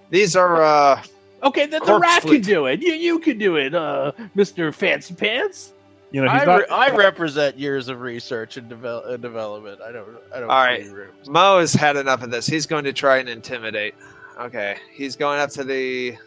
[0.09, 1.01] These are uh
[1.43, 2.43] Okay, then the rat fleet.
[2.43, 2.81] can do it.
[2.81, 5.73] You you can do it, uh, Mister Fancy Pants.
[6.11, 6.59] You know, he's I, not.
[6.59, 9.79] re- I represent years of research and, devel- and development.
[9.81, 10.07] I don't.
[10.33, 10.49] I don't.
[10.49, 10.81] All right.
[10.81, 11.29] clean rooms.
[11.29, 12.45] Mo has had enough of this.
[12.47, 13.95] He's going to try and intimidate.
[14.39, 14.77] Okay.
[14.93, 16.17] He's going up to the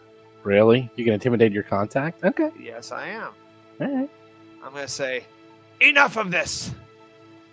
[0.44, 0.90] Really?
[0.94, 2.22] You can intimidate your contact?
[2.22, 2.50] Okay.
[2.60, 3.32] Yes, I am.
[3.80, 4.10] All right.
[4.62, 5.24] I'm going to say
[5.80, 6.70] enough of this.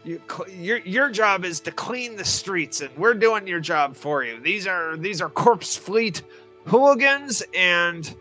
[0.03, 0.21] You,
[0.57, 4.39] your your job is to clean the streets, and we're doing your job for you.
[4.39, 6.23] These are these are corpse fleet
[6.65, 8.13] hooligans, and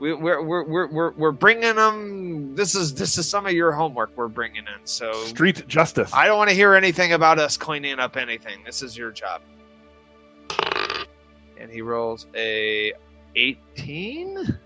[0.00, 2.54] we, we're, we're we're we're we're bringing them.
[2.54, 4.80] This is this is some of your homework we're bringing in.
[4.84, 6.10] So Street justice.
[6.12, 8.62] I don't want to hear anything about us cleaning up anything.
[8.64, 9.42] This is your job.
[11.60, 12.92] And he rolls a
[13.34, 14.58] 18.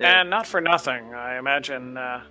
[0.00, 2.22] And not for nothing, I imagine uh,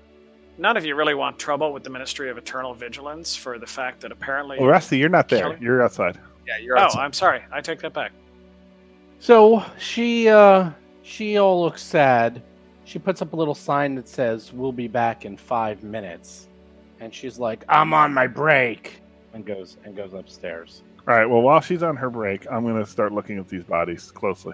[0.58, 4.02] none of you really want trouble with the Ministry of Eternal Vigilance for the fact
[4.02, 4.58] that apparently.
[4.60, 5.56] well, Rusty, you're not there.
[5.62, 6.20] You're outside.
[6.48, 7.04] yeah, you're oh, outside.
[7.04, 7.44] I'm sorry.
[7.52, 8.12] I take that back.
[9.20, 10.72] So she uh
[11.12, 12.42] she all looks sad.
[12.86, 16.48] She puts up a little sign that says, We'll be back in five minutes.
[17.02, 19.02] And she's like, I'm on my break
[19.34, 20.84] and goes and goes upstairs.
[21.06, 24.10] All right, well while she's on her break, I'm gonna start looking at these bodies
[24.10, 24.54] closely.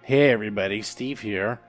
[0.00, 1.60] Hey everybody, Steve here.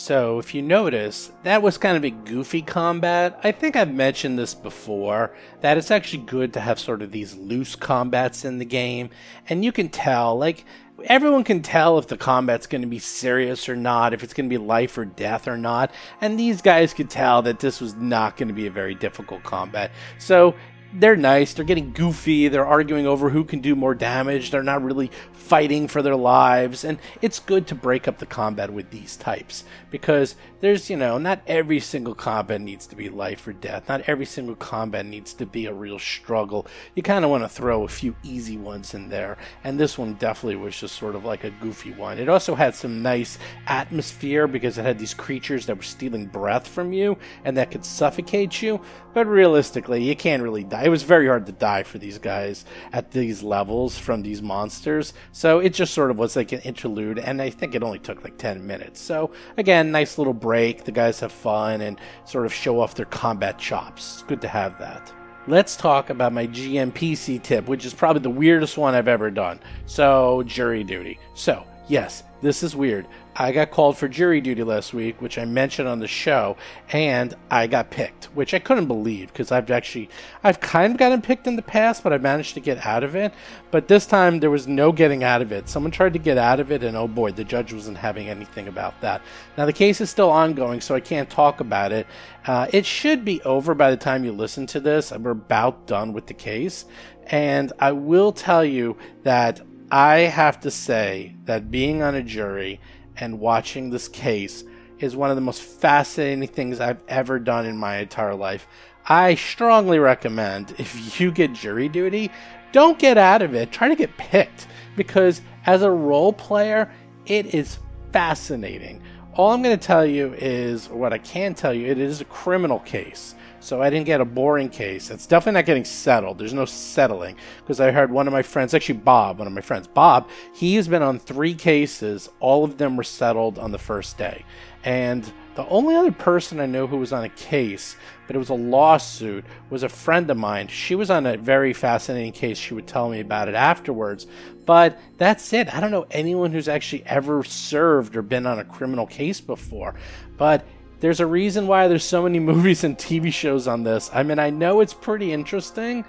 [0.00, 3.40] So, if you notice, that was kind of a goofy combat.
[3.42, 7.34] I think I've mentioned this before that it's actually good to have sort of these
[7.34, 9.10] loose combats in the game,
[9.48, 10.64] and you can tell, like,
[11.02, 14.48] everyone can tell if the combat's going to be serious or not, if it's going
[14.48, 17.96] to be life or death or not, and these guys could tell that this was
[17.96, 19.90] not going to be a very difficult combat.
[20.20, 20.54] So,
[20.92, 21.52] they're nice.
[21.52, 22.48] They're getting goofy.
[22.48, 24.50] They're arguing over who can do more damage.
[24.50, 26.84] They're not really fighting for their lives.
[26.84, 31.18] And it's good to break up the combat with these types because there's, you know,
[31.18, 33.88] not every single combat needs to be life or death.
[33.88, 36.66] Not every single combat needs to be a real struggle.
[36.96, 39.38] You kind of want to throw a few easy ones in there.
[39.62, 42.18] And this one definitely was just sort of like a goofy one.
[42.18, 46.66] It also had some nice atmosphere because it had these creatures that were stealing breath
[46.66, 48.80] from you and that could suffocate you.
[49.14, 50.84] But realistically, you can't really die.
[50.84, 55.14] It was very hard to die for these guys at these levels from these monsters.
[55.32, 57.18] So it just sort of was like an interlude.
[57.18, 59.00] And I think it only took like 10 minutes.
[59.00, 60.47] So again, nice little break.
[60.48, 64.14] Break, the guys have fun and sort of show off their combat chops.
[64.14, 65.12] It's good to have that.
[65.46, 69.60] Let's talk about my GMPC tip, which is probably the weirdest one I've ever done.
[69.84, 71.18] So, jury duty.
[71.34, 73.06] So, yes, this is weird.
[73.34, 76.56] I got called for jury duty last week, which I mentioned on the show,
[76.90, 80.08] and I got picked, which I couldn't believe because I've actually,
[80.42, 83.14] I've kind of gotten picked in the past, but I managed to get out of
[83.14, 83.32] it.
[83.70, 85.68] But this time there was no getting out of it.
[85.68, 88.68] Someone tried to get out of it, and oh boy, the judge wasn't having anything
[88.68, 89.22] about that.
[89.56, 92.06] Now the case is still ongoing, so I can't talk about it.
[92.46, 95.12] Uh, it should be over by the time you listen to this.
[95.12, 96.86] We're about done with the case,
[97.26, 99.60] and I will tell you that
[99.90, 102.78] I have to say that being on a jury
[103.16, 104.64] and watching this case
[104.98, 108.66] is one of the most fascinating things I've ever done in my entire life.
[109.06, 112.30] I strongly recommend if you get jury duty,
[112.72, 113.72] don't get out of it.
[113.72, 116.92] Try to get picked because as a role player,
[117.24, 117.78] it is
[118.12, 119.02] fascinating.
[119.34, 122.26] All I'm going to tell you is, what I can tell you, it is a
[122.26, 123.34] criminal case.
[123.68, 125.10] So I didn't get a boring case.
[125.10, 126.38] It's definitely not getting settled.
[126.38, 129.60] There's no settling because I heard one of my friends, actually Bob, one of my
[129.60, 132.30] friends, Bob, he's been on three cases.
[132.40, 134.46] All of them were settled on the first day.
[134.84, 137.96] And the only other person I know who was on a case,
[138.26, 140.68] but it was a lawsuit, was a friend of mine.
[140.68, 142.56] She was on a very fascinating case.
[142.56, 144.26] She would tell me about it afterwards.
[144.64, 145.74] But that's it.
[145.74, 149.94] I don't know anyone who's actually ever served or been on a criminal case before.
[150.38, 150.64] But
[151.00, 154.10] there's a reason why there's so many movies and TV shows on this.
[154.12, 156.04] I mean, I know it's pretty interesting,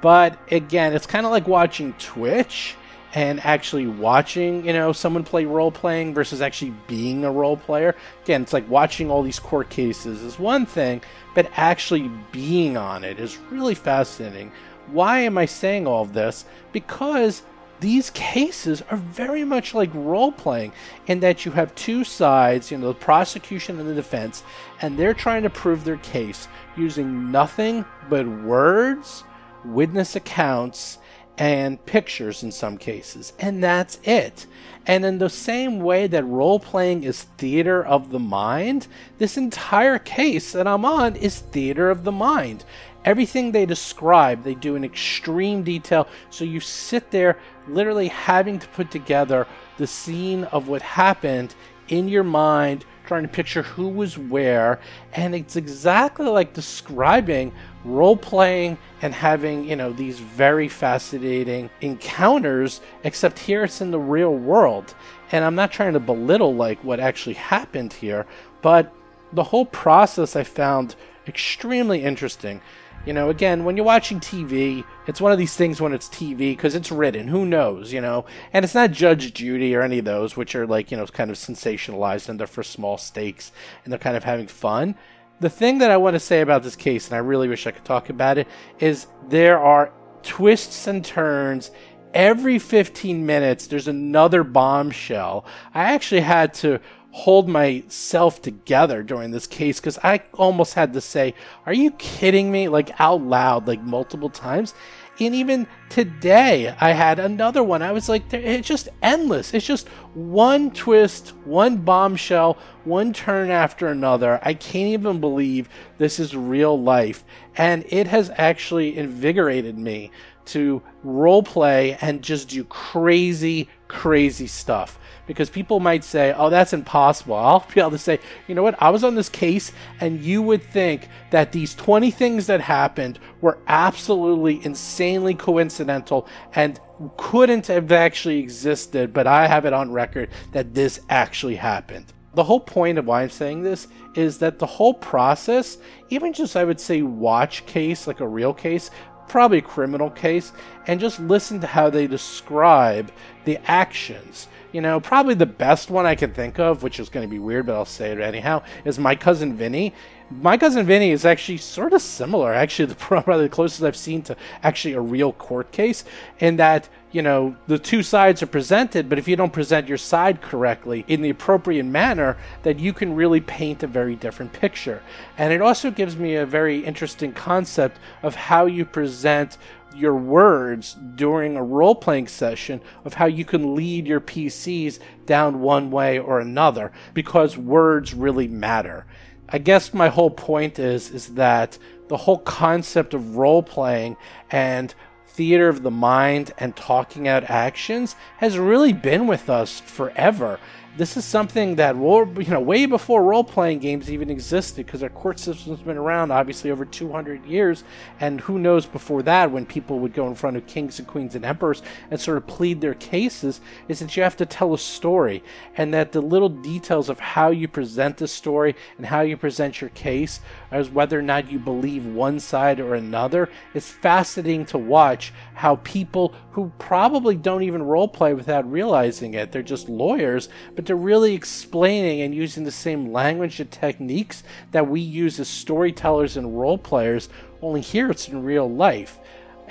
[0.00, 2.74] but again, it's kind of like watching Twitch
[3.14, 7.94] and actually watching, you know, someone play role playing versus actually being a role player.
[8.24, 11.02] Again, it's like watching all these court cases is one thing,
[11.34, 14.50] but actually being on it is really fascinating.
[14.86, 16.46] Why am I saying all of this?
[16.72, 17.42] Because
[17.82, 20.72] these cases are very much like role playing
[21.08, 24.44] in that you have two sides, you know, the prosecution and the defense,
[24.80, 29.24] and they're trying to prove their case using nothing but words,
[29.64, 30.98] witness accounts,
[31.38, 33.32] and pictures in some cases.
[33.40, 34.46] And that's it.
[34.86, 38.86] And in the same way that role playing is theater of the mind,
[39.18, 42.64] this entire case that I'm on is theater of the mind.
[43.04, 46.08] Everything they describe, they do in extreme detail.
[46.30, 49.46] So you sit there literally having to put together
[49.76, 51.54] the scene of what happened
[51.88, 54.80] in your mind, trying to picture who was where.
[55.12, 57.52] And it's exactly like describing
[57.84, 63.98] role playing and having, you know, these very fascinating encounters, except here it's in the
[63.98, 64.94] real world.
[65.32, 68.26] And I'm not trying to belittle like what actually happened here,
[68.60, 68.94] but
[69.32, 70.94] the whole process I found
[71.26, 72.60] extremely interesting.
[73.04, 76.38] You know, again, when you're watching TV, it's one of these things when it's TV
[76.38, 77.26] because it's written.
[77.26, 78.26] Who knows, you know?
[78.52, 81.28] And it's not Judge Judy or any of those, which are like, you know, kind
[81.28, 83.50] of sensationalized and they're for small stakes
[83.82, 84.94] and they're kind of having fun.
[85.40, 87.72] The thing that I want to say about this case, and I really wish I
[87.72, 88.46] could talk about it,
[88.78, 89.92] is there are
[90.22, 91.72] twists and turns.
[92.14, 95.44] Every 15 minutes, there's another bombshell.
[95.74, 96.78] I actually had to
[97.12, 101.34] hold myself together during this case because I almost had to say,
[101.66, 102.68] Are you kidding me?
[102.68, 104.74] Like out loud, like multiple times.
[105.20, 107.82] And even today, I had another one.
[107.82, 109.52] I was like, it's just endless.
[109.52, 114.40] It's just one twist, one bombshell, one turn after another.
[114.42, 117.24] I can't even believe this is real life.
[117.56, 120.10] And it has actually invigorated me
[120.46, 124.98] to role play and just do crazy, crazy stuff
[125.32, 127.34] because people might say, oh, that's impossible.
[127.36, 128.80] I'll be able to say, you know what?
[128.80, 133.18] I was on this case, and you would think that these 20 things that happened
[133.40, 136.78] were absolutely insanely coincidental and
[137.16, 142.12] couldn't have actually existed, but I have it on record that this actually happened.
[142.34, 145.78] The whole point of why I'm saying this is that the whole process,
[146.08, 148.90] even just I would say watch case, like a real case,
[149.28, 150.52] probably a criminal case,
[150.86, 153.10] and just listen to how they describe
[153.44, 154.48] the actions.
[154.72, 157.38] You know, probably the best one I can think of, which is going to be
[157.38, 159.92] weird, but I'll say it anyhow, is my cousin Vinny
[160.40, 162.52] my cousin Vinny is actually sort of similar.
[162.52, 166.04] Actually, the probably the closest I've seen to actually a real court case,
[166.38, 169.98] in that you know the two sides are presented, but if you don't present your
[169.98, 175.02] side correctly in the appropriate manner, that you can really paint a very different picture.
[175.36, 179.58] And it also gives me a very interesting concept of how you present
[179.94, 185.60] your words during a role playing session of how you can lead your PCs down
[185.60, 189.06] one way or another because words really matter.
[189.48, 191.78] I guess my whole point is is that
[192.08, 194.16] the whole concept of role playing
[194.50, 194.94] and
[195.26, 200.58] theater of the mind and talking out actions has really been with us forever
[200.94, 205.08] this is something that you know way before role playing games even existed because our
[205.08, 207.82] court system's been around obviously over 200 years.
[208.20, 211.34] And who knows before that when people would go in front of kings and queens
[211.34, 214.78] and emperors and sort of plead their cases is that you have to tell a
[214.78, 215.42] story.
[215.76, 219.80] And that the little details of how you present the story and how you present
[219.80, 220.40] your case
[220.72, 225.76] as whether or not you believe one side or another it's fascinating to watch how
[225.76, 230.96] people who probably don't even role play without realizing it they're just lawyers but they're
[230.96, 236.58] really explaining and using the same language and techniques that we use as storytellers and
[236.58, 237.28] role players,
[237.60, 239.18] only here it's in real life.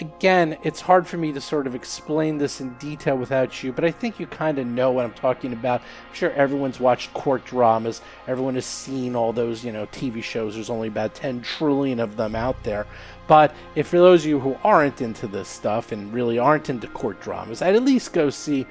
[0.02, 3.86] Again, it's hard for me to sort of explain this in detail without you, but
[3.86, 5.80] I think you kind of know what I'm talking about.
[5.82, 8.02] I'm sure everyone's watched court dramas.
[8.28, 10.56] Everyone has seen all those, you know, TV shows.
[10.56, 12.88] There's only about 10 trillion of them out there.
[13.28, 16.88] But if for those of you who aren't into this stuff and really aren't into
[16.88, 18.66] court dramas, I'd at least go see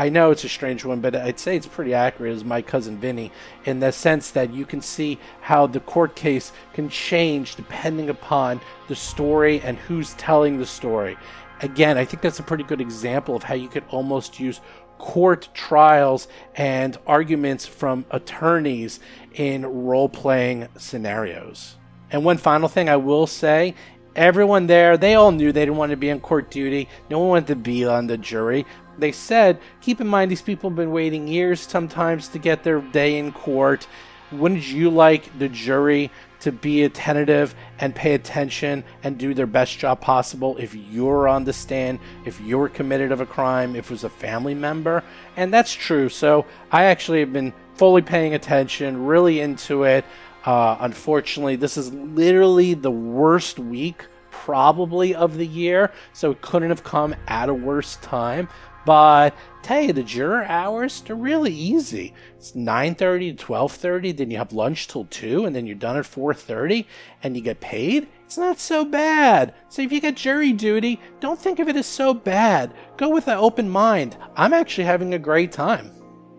[0.00, 2.98] I know it's a strange one, but I'd say it's pretty accurate as my cousin
[2.98, 3.32] Vinny
[3.64, 8.60] in the sense that you can see how the court case can change depending upon
[8.86, 11.18] the story and who's telling the story.
[11.62, 14.60] Again, I think that's a pretty good example of how you could almost use
[14.98, 19.00] court trials and arguments from attorneys
[19.34, 21.74] in role playing scenarios.
[22.12, 23.74] And one final thing I will say
[24.14, 26.88] everyone there, they all knew they didn't want to be on court duty.
[27.10, 28.64] No one wanted to be on the jury
[28.98, 32.80] they said, keep in mind these people have been waiting years sometimes to get their
[32.80, 33.86] day in court.
[34.30, 39.78] Wouldn't you like the jury to be attentive and pay attention and do their best
[39.78, 43.90] job possible if you're on the stand, if you're committed of a crime, if it
[43.90, 45.02] was a family member?
[45.36, 46.08] And that's true.
[46.08, 50.04] So I actually have been fully paying attention, really into it.
[50.44, 56.70] Uh, unfortunately, this is literally the worst week probably of the year, so it couldn't
[56.70, 58.48] have come at a worse time.
[58.88, 62.14] But tell you, the juror hours, they're really easy.
[62.38, 66.06] It's 9.30 to 12.30, then you have lunch till 2, and then you're done at
[66.06, 66.86] 4.30,
[67.22, 68.08] and you get paid.
[68.24, 69.52] It's not so bad.
[69.68, 72.72] So if you get jury duty, don't think of it as so bad.
[72.96, 74.16] Go with an open mind.
[74.34, 75.92] I'm actually having a great time.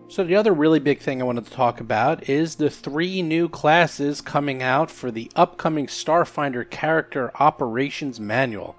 [0.08, 3.48] So, the other really big thing I wanted to talk about is the three new
[3.48, 8.74] classes coming out for the upcoming Starfinder Character Operations Manual.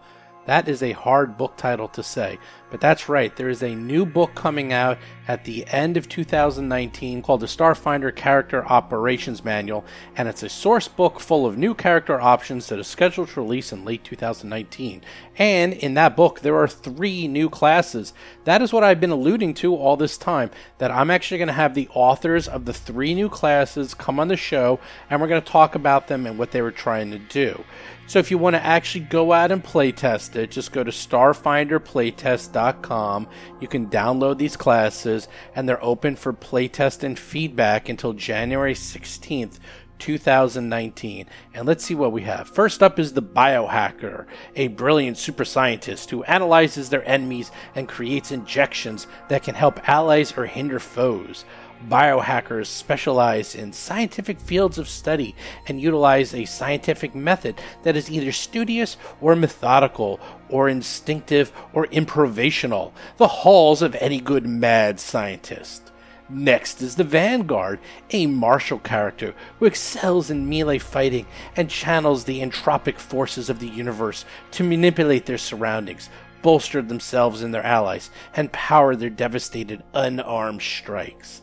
[0.52, 2.38] That is a hard book title to say,
[2.72, 3.34] but that's right.
[3.34, 8.14] There is a new book coming out at the end of 2019 called the Starfinder
[8.14, 9.86] Character Operations Manual,
[10.18, 13.72] and it's a source book full of new character options that is scheduled to release
[13.72, 15.02] in late 2019.
[15.38, 18.14] And in that book, there are three new classes.
[18.44, 21.54] That is what I've been alluding to all this time, that I'm actually going to
[21.54, 25.42] have the authors of the three new classes come on the show, and we're going
[25.42, 27.64] to talk about them and what they were trying to do.
[28.12, 33.28] So if you want to actually go out and playtest it, just go to starfinderplaytest.com.
[33.62, 39.60] You can download these classes and they're open for playtest and feedback until January 16th.
[39.98, 41.28] 2019.
[41.54, 42.50] And let's see what we have.
[42.50, 48.32] First up is the biohacker, a brilliant super scientist who analyzes their enemies and creates
[48.32, 51.46] injections that can help allies or hinder foes.
[51.90, 55.36] Biohackers specialize in scientific fields of study
[55.68, 60.20] and utilize a scientific method that is either studious or methodical,
[60.50, 65.92] or instinctive or improvisational, the halls of any good mad scientist.
[66.30, 67.80] Next is the Vanguard,
[68.12, 71.26] a martial character who excels in melee fighting
[71.58, 76.10] and channels the entropic forces of the universe to manipulate their surroundings,
[76.42, 81.42] bolster themselves and their allies, and power their devastated unarmed strikes.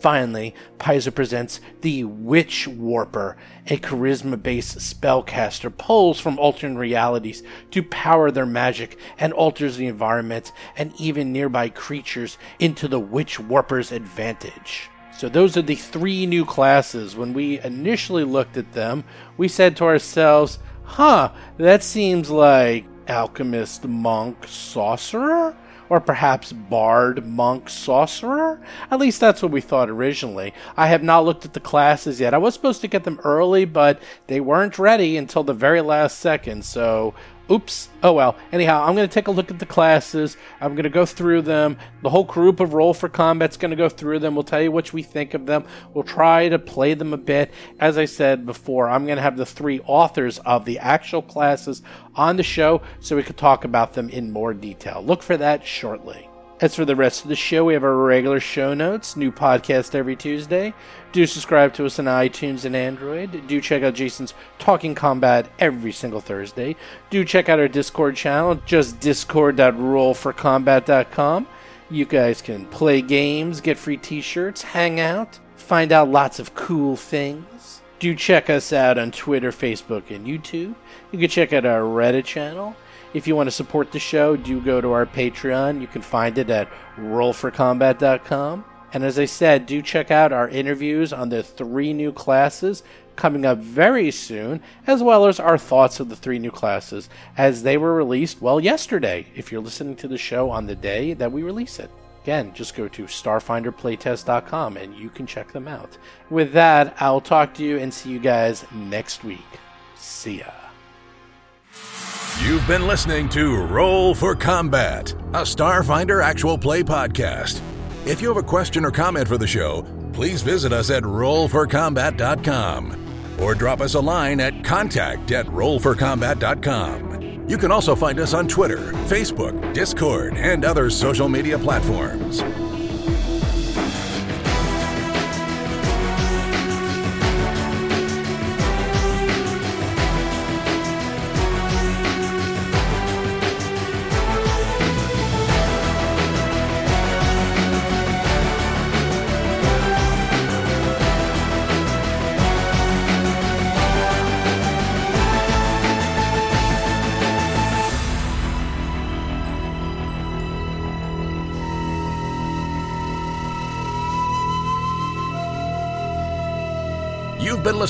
[0.00, 3.36] Finally, Paizo presents the Witch Warper,
[3.66, 9.86] a charisma based spellcaster pulls from alternate realities to power their magic and alters the
[9.86, 14.88] environment and even nearby creatures into the Witch Warper's advantage.
[15.18, 17.14] So, those are the three new classes.
[17.14, 19.04] When we initially looked at them,
[19.36, 25.54] we said to ourselves, huh, that seems like alchemist, monk, sorcerer?
[25.90, 28.58] Or perhaps bard, monk, sorcerer?
[28.90, 30.54] At least that's what we thought originally.
[30.76, 32.32] I have not looked at the classes yet.
[32.32, 36.18] I was supposed to get them early, but they weren't ready until the very last
[36.18, 37.12] second, so
[37.50, 37.88] Oops.
[38.02, 38.36] Oh well.
[38.52, 40.36] Anyhow, I'm going to take a look at the classes.
[40.60, 41.78] I'm going to go through them.
[42.02, 44.34] The whole group of Roll for Combat's going to go through them.
[44.34, 45.64] We'll tell you what we think of them.
[45.92, 47.52] We'll try to play them a bit.
[47.80, 51.82] As I said before, I'm going to have the three authors of the actual classes
[52.14, 55.02] on the show so we can talk about them in more detail.
[55.04, 56.29] Look for that shortly.
[56.60, 59.94] As for the rest of the show, we have our regular show notes, new podcast
[59.94, 60.74] every Tuesday.
[61.10, 63.46] Do subscribe to us on iTunes and Android.
[63.46, 66.76] Do check out Jason's Talking Combat every single Thursday.
[67.08, 71.46] Do check out our Discord channel, just discord.rollforcombat.com.
[71.88, 76.54] You guys can play games, get free t shirts, hang out, find out lots of
[76.54, 77.80] cool things.
[78.00, 80.74] Do check us out on Twitter, Facebook, and YouTube.
[81.10, 82.76] You can check out our Reddit channel.
[83.12, 85.80] If you want to support the show, do go to our Patreon.
[85.80, 88.64] You can find it at rollforcombat.com.
[88.92, 92.82] And as I said, do check out our interviews on the three new classes
[93.16, 97.62] coming up very soon, as well as our thoughts of the three new classes as
[97.62, 101.30] they were released, well, yesterday, if you're listening to the show on the day that
[101.30, 101.90] we release it.
[102.22, 105.96] Again, just go to starfinderplaytest.com and you can check them out.
[106.28, 109.58] With that, I'll talk to you and see you guys next week.
[109.96, 112.09] See ya.
[112.42, 117.60] You've been listening to Roll for Combat, a Starfinder actual play podcast.
[118.06, 119.82] If you have a question or comment for the show,
[120.14, 127.44] please visit us at rollforcombat.com or drop us a line at contact at rollforcombat.com.
[127.48, 132.40] You can also find us on Twitter, Facebook, Discord, and other social media platforms.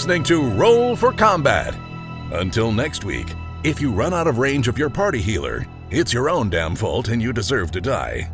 [0.01, 1.77] Listening to Roll for Combat.
[2.33, 3.35] Until next week,
[3.65, 7.09] if you run out of range of your party healer, it's your own damn fault
[7.09, 8.31] and you deserve to die.